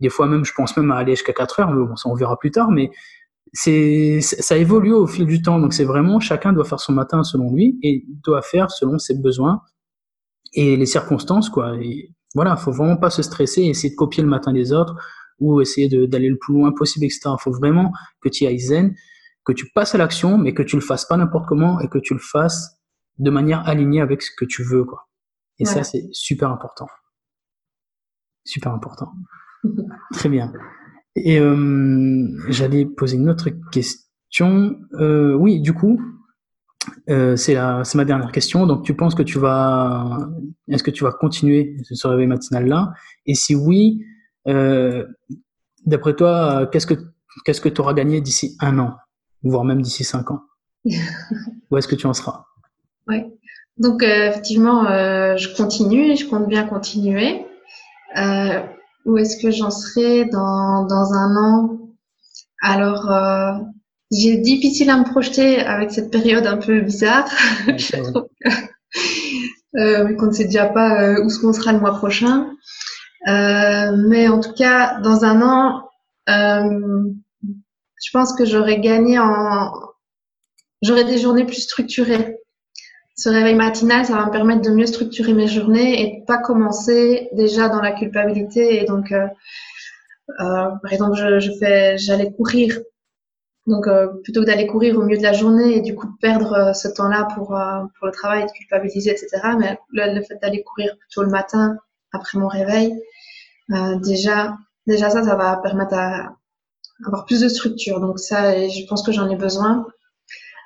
[0.00, 2.14] Des fois même, je pense même à aller jusqu'à 4 heures, mais bon, ça on
[2.14, 2.90] verra plus tard, mais
[3.52, 5.58] c'est ça évolue au fil du temps.
[5.58, 9.14] Donc c'est vraiment chacun doit faire son matin selon lui et doit faire selon ses
[9.14, 9.62] besoins
[10.52, 11.76] et les circonstances quoi.
[11.76, 14.94] Et voilà, faut vraiment pas se stresser, et essayer de copier le matin des autres
[15.38, 17.30] ou essayer d'aller le plus loin possible, etc.
[17.38, 17.92] Faut vraiment
[18.22, 18.94] que tu ailles zen,
[19.44, 21.98] que tu passes à l'action, mais que tu le fasses pas n'importe comment et que
[21.98, 22.78] tu le fasses
[23.18, 25.08] de manière alignée avec ce que tu veux quoi.
[25.58, 26.88] Et ça c'est super important,
[28.44, 29.12] super important.
[30.12, 30.52] Très bien.
[31.16, 34.76] Et euh, j'allais poser une autre question.
[35.00, 35.98] Euh, oui, du coup,
[37.08, 38.66] euh, c'est ma dernière question.
[38.66, 40.28] Donc, tu penses que tu vas,
[40.68, 42.92] est-ce que tu vas continuer ce réveil matinal là
[43.24, 44.04] Et si oui,
[44.46, 45.06] euh,
[45.86, 46.94] d'après toi, qu'est-ce que
[47.44, 48.94] qu'est-ce que tu auras gagné d'ici un an,
[49.42, 50.40] voire même d'ici cinq ans?
[50.84, 52.44] Où est-ce que tu en seras?
[53.08, 53.22] Oui.
[53.78, 57.46] Donc, euh, effectivement, je continue et je compte bien continuer.
[59.06, 61.78] Où est-ce que j'en serai dans, dans un an?
[62.60, 63.52] Alors, euh,
[64.10, 67.28] j'ai difficile à me projeter avec cette période un peu bizarre.
[69.76, 72.50] euh, qu'on ne sait déjà pas euh, où ce qu'on sera le mois prochain.
[73.28, 75.88] Euh, mais en tout cas, dans un an,
[76.28, 77.10] euh,
[78.04, 79.72] je pense que j'aurais gagné en...
[80.82, 82.35] J'aurais des journées plus structurées
[83.16, 86.36] ce réveil matinal, ça va me permettre de mieux structurer mes journées et de pas
[86.36, 88.82] commencer déjà dans la culpabilité.
[88.82, 89.26] Et donc, euh,
[90.40, 92.78] euh, par je, fais, j'allais courir.
[93.66, 96.16] Donc, euh, plutôt que d'aller courir au milieu de la journée et du coup de
[96.20, 99.28] perdre euh, ce temps-là pour, euh, pour le travail, de culpabiliser, etc.
[99.58, 101.76] Mais le, fait d'aller courir plutôt le matin
[102.12, 102.94] après mon réveil,
[104.02, 104.56] déjà,
[104.86, 106.36] déjà ça, ça va permettre à
[107.04, 108.00] avoir plus de structure.
[108.00, 109.86] Donc ça, je pense que j'en ai besoin.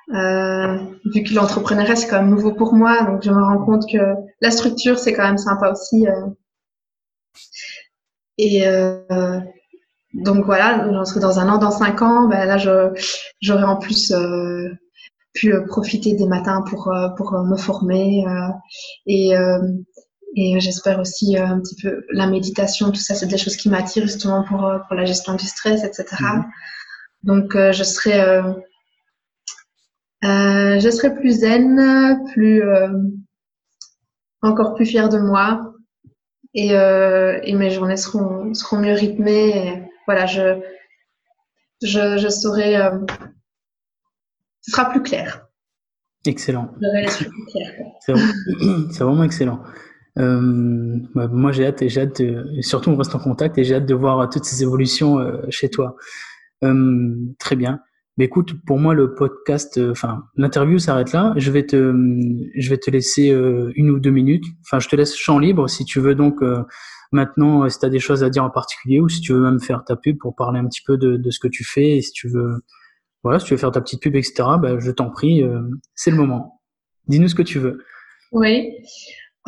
[0.09, 0.77] Euh,
[1.13, 4.15] vu que l'entrepreneuriat c'est quand même nouveau pour moi, donc je me rends compte que
[4.41, 6.07] la structure c'est quand même sympa aussi.
[6.07, 6.27] Euh.
[8.37, 9.39] Et euh,
[10.13, 14.13] donc voilà, j'en serai dans un an, dans cinq ans, ben là j'aurai en plus
[15.33, 18.25] pu profiter des matins pour pour me former
[19.05, 19.33] et
[20.35, 24.07] et j'espère aussi un petit peu la méditation, tout ça, c'est des choses qui m'attirent
[24.07, 26.05] justement pour, pour la gestion du stress, etc.
[26.21, 26.43] Mmh.
[27.23, 28.41] Donc, je serai
[30.23, 32.89] euh, je serai plus zen, plus euh,
[34.41, 35.73] encore plus fière de moi
[36.53, 39.49] et, euh, et mes journées seront, seront mieux rythmées.
[39.49, 40.59] Et voilà, je,
[41.81, 42.77] je, je saurai.
[42.77, 42.99] Euh,
[44.61, 45.47] ce sera plus clair.
[46.25, 46.69] Excellent.
[47.99, 49.63] C'est vraiment excellent.
[50.19, 53.63] Euh, bah, moi, j'ai hâte et j'ai hâte, de, surtout on reste en contact et
[53.63, 55.95] j'ai hâte de voir toutes ces évolutions euh, chez toi.
[56.63, 57.79] Euh, très bien.
[58.23, 61.33] Écoute, pour moi, le podcast, euh, enfin, l'interview s'arrête là.
[61.37, 61.91] Je vais te,
[62.55, 64.45] je vais te laisser euh, une ou deux minutes.
[64.61, 66.61] Enfin, je te laisse champ libre si tu veux donc euh,
[67.11, 69.59] maintenant, si tu as des choses à dire en particulier ou si tu veux même
[69.59, 72.11] faire ta pub pour parler un petit peu de, ce que tu fais et si
[72.11, 72.63] tu veux,
[73.23, 74.43] voilà, si tu veux faire ta petite pub, etc.
[74.61, 75.43] Ben, je t'en prie,
[75.95, 76.61] c'est le moment.
[77.07, 77.83] Dis-nous ce que tu veux.
[78.31, 78.69] Oui.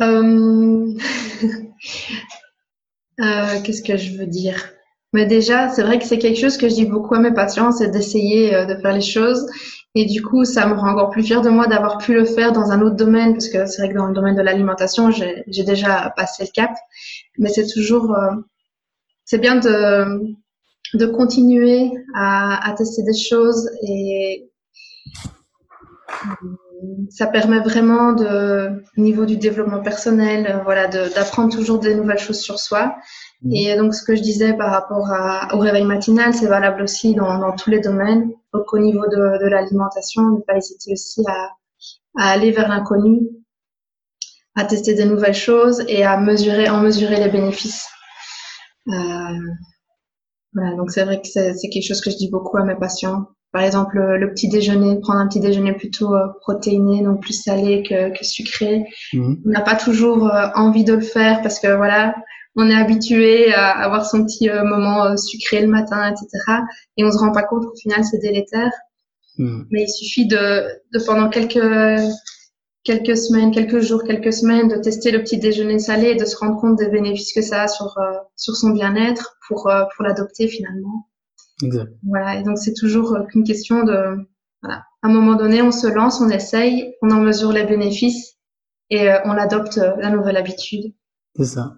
[3.18, 4.73] Qu'est-ce que je veux dire?
[5.14, 7.70] Mais déjà, c'est vrai que c'est quelque chose que je dis beaucoup à mes patients,
[7.70, 9.46] c'est d'essayer euh, de faire les choses.
[9.94, 12.50] Et du coup, ça me rend encore plus fière de moi d'avoir pu le faire
[12.50, 15.44] dans un autre domaine, parce que c'est vrai que dans le domaine de l'alimentation, j'ai
[15.46, 16.72] déjà passé le cap.
[17.38, 18.32] Mais c'est toujours, euh,
[19.24, 20.34] c'est bien de,
[20.94, 24.50] de continuer à, à tester des choses et
[27.10, 32.18] ça permet vraiment de, au niveau du développement personnel, euh, voilà, d'apprendre toujours des nouvelles
[32.18, 32.96] choses sur soi.
[33.42, 33.52] Mm.
[33.54, 37.14] Et donc, ce que je disais par rapport à, au réveil matinal, c'est valable aussi
[37.14, 38.30] dans, dans, tous les domaines.
[38.52, 41.50] Donc, au niveau de, de l'alimentation, ne pas hésiter aussi à,
[42.16, 43.28] à aller vers l'inconnu,
[44.54, 47.88] à tester des nouvelles choses et à mesurer, en mesurer les bénéfices.
[48.88, 48.92] Euh,
[50.52, 53.26] voilà, donc c'est vrai que c'est quelque chose que je dis beaucoup à mes patients.
[53.54, 57.82] Par exemple, le, petit déjeuner, prendre un petit déjeuner plutôt euh, protéiné, donc plus salé
[57.82, 58.84] que, que sucré.
[59.14, 59.34] Mm.
[59.46, 62.14] On n'a pas toujours euh, envie de le faire parce que voilà,
[62.56, 66.28] on est habitué à avoir son petit euh, moment euh, sucré le matin, etc.
[66.96, 68.70] Et on se rend pas compte qu'au final c'est délétère.
[69.38, 69.62] Hmm.
[69.70, 71.58] Mais il suffit de, de pendant quelques
[72.84, 76.36] quelques semaines, quelques jours, quelques semaines, de tester le petit déjeuner salé et de se
[76.36, 80.46] rendre compte des bénéfices que ça a sur euh, sur son bien-être pour pour l'adopter
[80.48, 81.08] finalement.
[81.62, 81.92] Exact.
[82.06, 82.40] Voilà.
[82.40, 84.26] Et donc c'est toujours qu'une question de
[84.62, 84.84] voilà.
[85.02, 88.38] À un moment donné, on se lance, on essaye, on en mesure les bénéfices
[88.90, 90.94] et on adopte la nouvelle habitude.
[91.36, 91.74] C'est ça.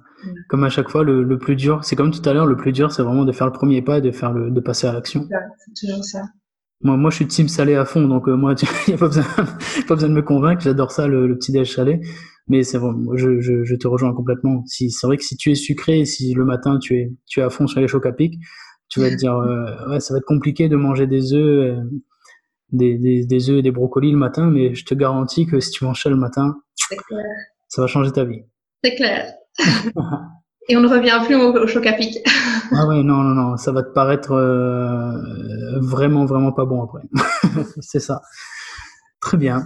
[0.49, 2.73] Comme à chaque fois, le, le plus dur, c'est comme tout à l'heure, le plus
[2.73, 4.93] dur, c'est vraiment de faire le premier pas et de, faire le, de passer à
[4.93, 5.29] l'action.
[5.59, 6.23] C'est toujours ça.
[6.83, 8.55] Moi, moi, je suis team salé à fond, donc euh, moi,
[8.87, 9.25] il n'y a pas besoin,
[9.89, 10.63] pas besoin de me convaincre.
[10.63, 12.01] J'adore ça, le, le petit déj salé.
[12.49, 14.63] Mais c'est vrai, je, je, je, te rejoins complètement.
[14.67, 17.43] Si, c'est vrai que si tu es sucré, si le matin tu es, tu es
[17.43, 18.35] à fond sur les chocs à pic,
[18.89, 21.83] Tu vas te dire, euh, ouais, ça va être compliqué de manger des œufs, euh,
[22.73, 25.71] des, des, des œufs et des brocolis le matin, mais je te garantis que si
[25.71, 26.57] tu manges ça le matin,
[27.69, 28.43] ça va changer ta vie.
[28.85, 29.33] C'est clair.
[30.69, 32.19] et on ne revient plus au, au choc à pic.
[32.73, 37.03] ah ouais, non, non, non, ça va te paraître euh, vraiment, vraiment pas bon après.
[37.81, 38.23] C'est ça.
[39.21, 39.65] Très bien.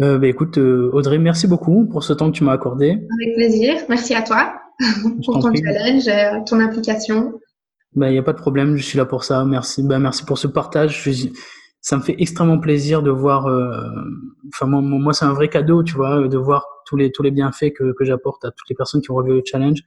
[0.00, 2.90] Euh, bah, écoute, Audrey, merci beaucoup pour ce temps que tu m'as accordé.
[2.90, 3.76] Avec plaisir.
[3.88, 4.54] Merci à toi
[5.24, 7.34] pour ton challenge, euh, ton implication.
[7.96, 9.44] Il bah, n'y a pas de problème, je suis là pour ça.
[9.44, 11.08] Merci, bah, merci pour ce partage.
[11.80, 13.46] Ça me fait extrêmement plaisir de voir.
[13.46, 13.88] Euh,
[14.52, 17.30] enfin, moi, moi c'est un vrai cadeau, tu vois, de voir tous les tous les
[17.30, 19.80] bienfaits que, que j'apporte à toutes les personnes qui ont relevé le challenge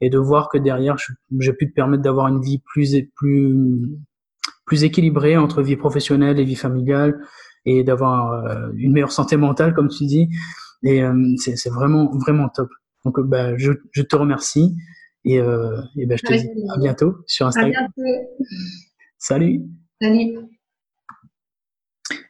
[0.00, 0.96] et de voir que derrière,
[1.38, 3.80] j'ai pu te permettre d'avoir une vie plus plus
[4.66, 7.20] plus équilibrée entre vie professionnelle et vie familiale
[7.64, 10.28] et d'avoir euh, une meilleure santé mentale, comme tu dis.
[10.82, 12.68] Et euh, c'est vraiment, vraiment top.
[13.04, 14.76] Donc, bah, je, je te remercie
[15.26, 17.72] et, euh, et bah, je te dis à bientôt sur Instagram.
[17.96, 18.28] Bientôt.
[19.18, 19.62] Salut.
[20.00, 20.38] Salut.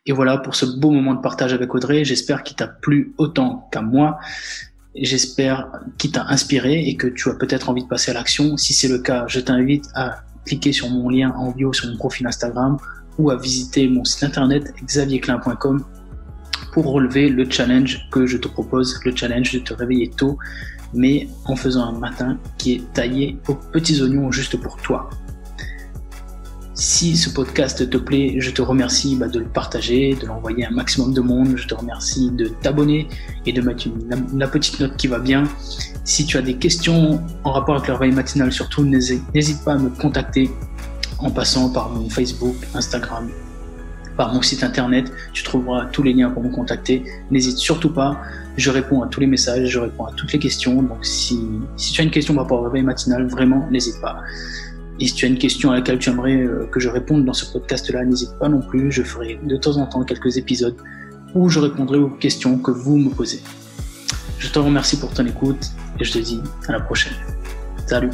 [0.07, 2.05] Et voilà pour ce beau moment de partage avec Audrey.
[2.05, 4.19] J'espère qu'il t'a plu autant qu'à moi.
[4.95, 8.57] J'espère qu'il t'a inspiré et que tu as peut-être envie de passer à l'action.
[8.57, 11.97] Si c'est le cas, je t'invite à cliquer sur mon lien en bio sur mon
[11.97, 12.79] profil Instagram
[13.19, 15.85] ou à visiter mon site internet xavierclin.com
[16.77, 20.37] pour relever le challenge que je te propose, le challenge de te réveiller tôt,
[20.93, 25.09] mais en faisant un matin qui est taillé aux petits oignons juste pour toi.
[26.75, 30.69] Si ce podcast te plaît, je te remercie bah, de le partager, de l'envoyer à
[30.69, 31.57] un maximum de monde.
[31.57, 33.09] Je te remercie de t'abonner
[33.47, 35.45] et de mettre une, la petite note qui va bien.
[36.05, 39.79] Si tu as des questions en rapport avec le réveil matinal, surtout n'hésite pas à
[39.79, 40.51] me contacter
[41.21, 43.31] en passant par mon Facebook, Instagram,
[44.17, 45.13] par mon site internet.
[45.33, 47.05] Tu trouveras tous les liens pour me contacter.
[47.31, 48.21] N'hésite surtout pas.
[48.57, 50.83] Je réponds à tous les messages, je réponds à toutes les questions.
[50.83, 51.39] Donc si,
[51.77, 54.21] tu as une question par rapport au réveil matinal, vraiment, n'hésite pas.
[54.99, 57.35] Et si tu as une question à laquelle tu aimerais euh, que je réponde dans
[57.35, 58.91] ce podcast-là, n'hésite pas non plus.
[58.91, 60.77] Je ferai de temps en temps quelques épisodes
[61.35, 63.43] où je répondrai aux questions que vous me posez.
[64.39, 67.15] Je te remercie pour ton écoute et je te dis à la prochaine.
[67.87, 68.11] Salut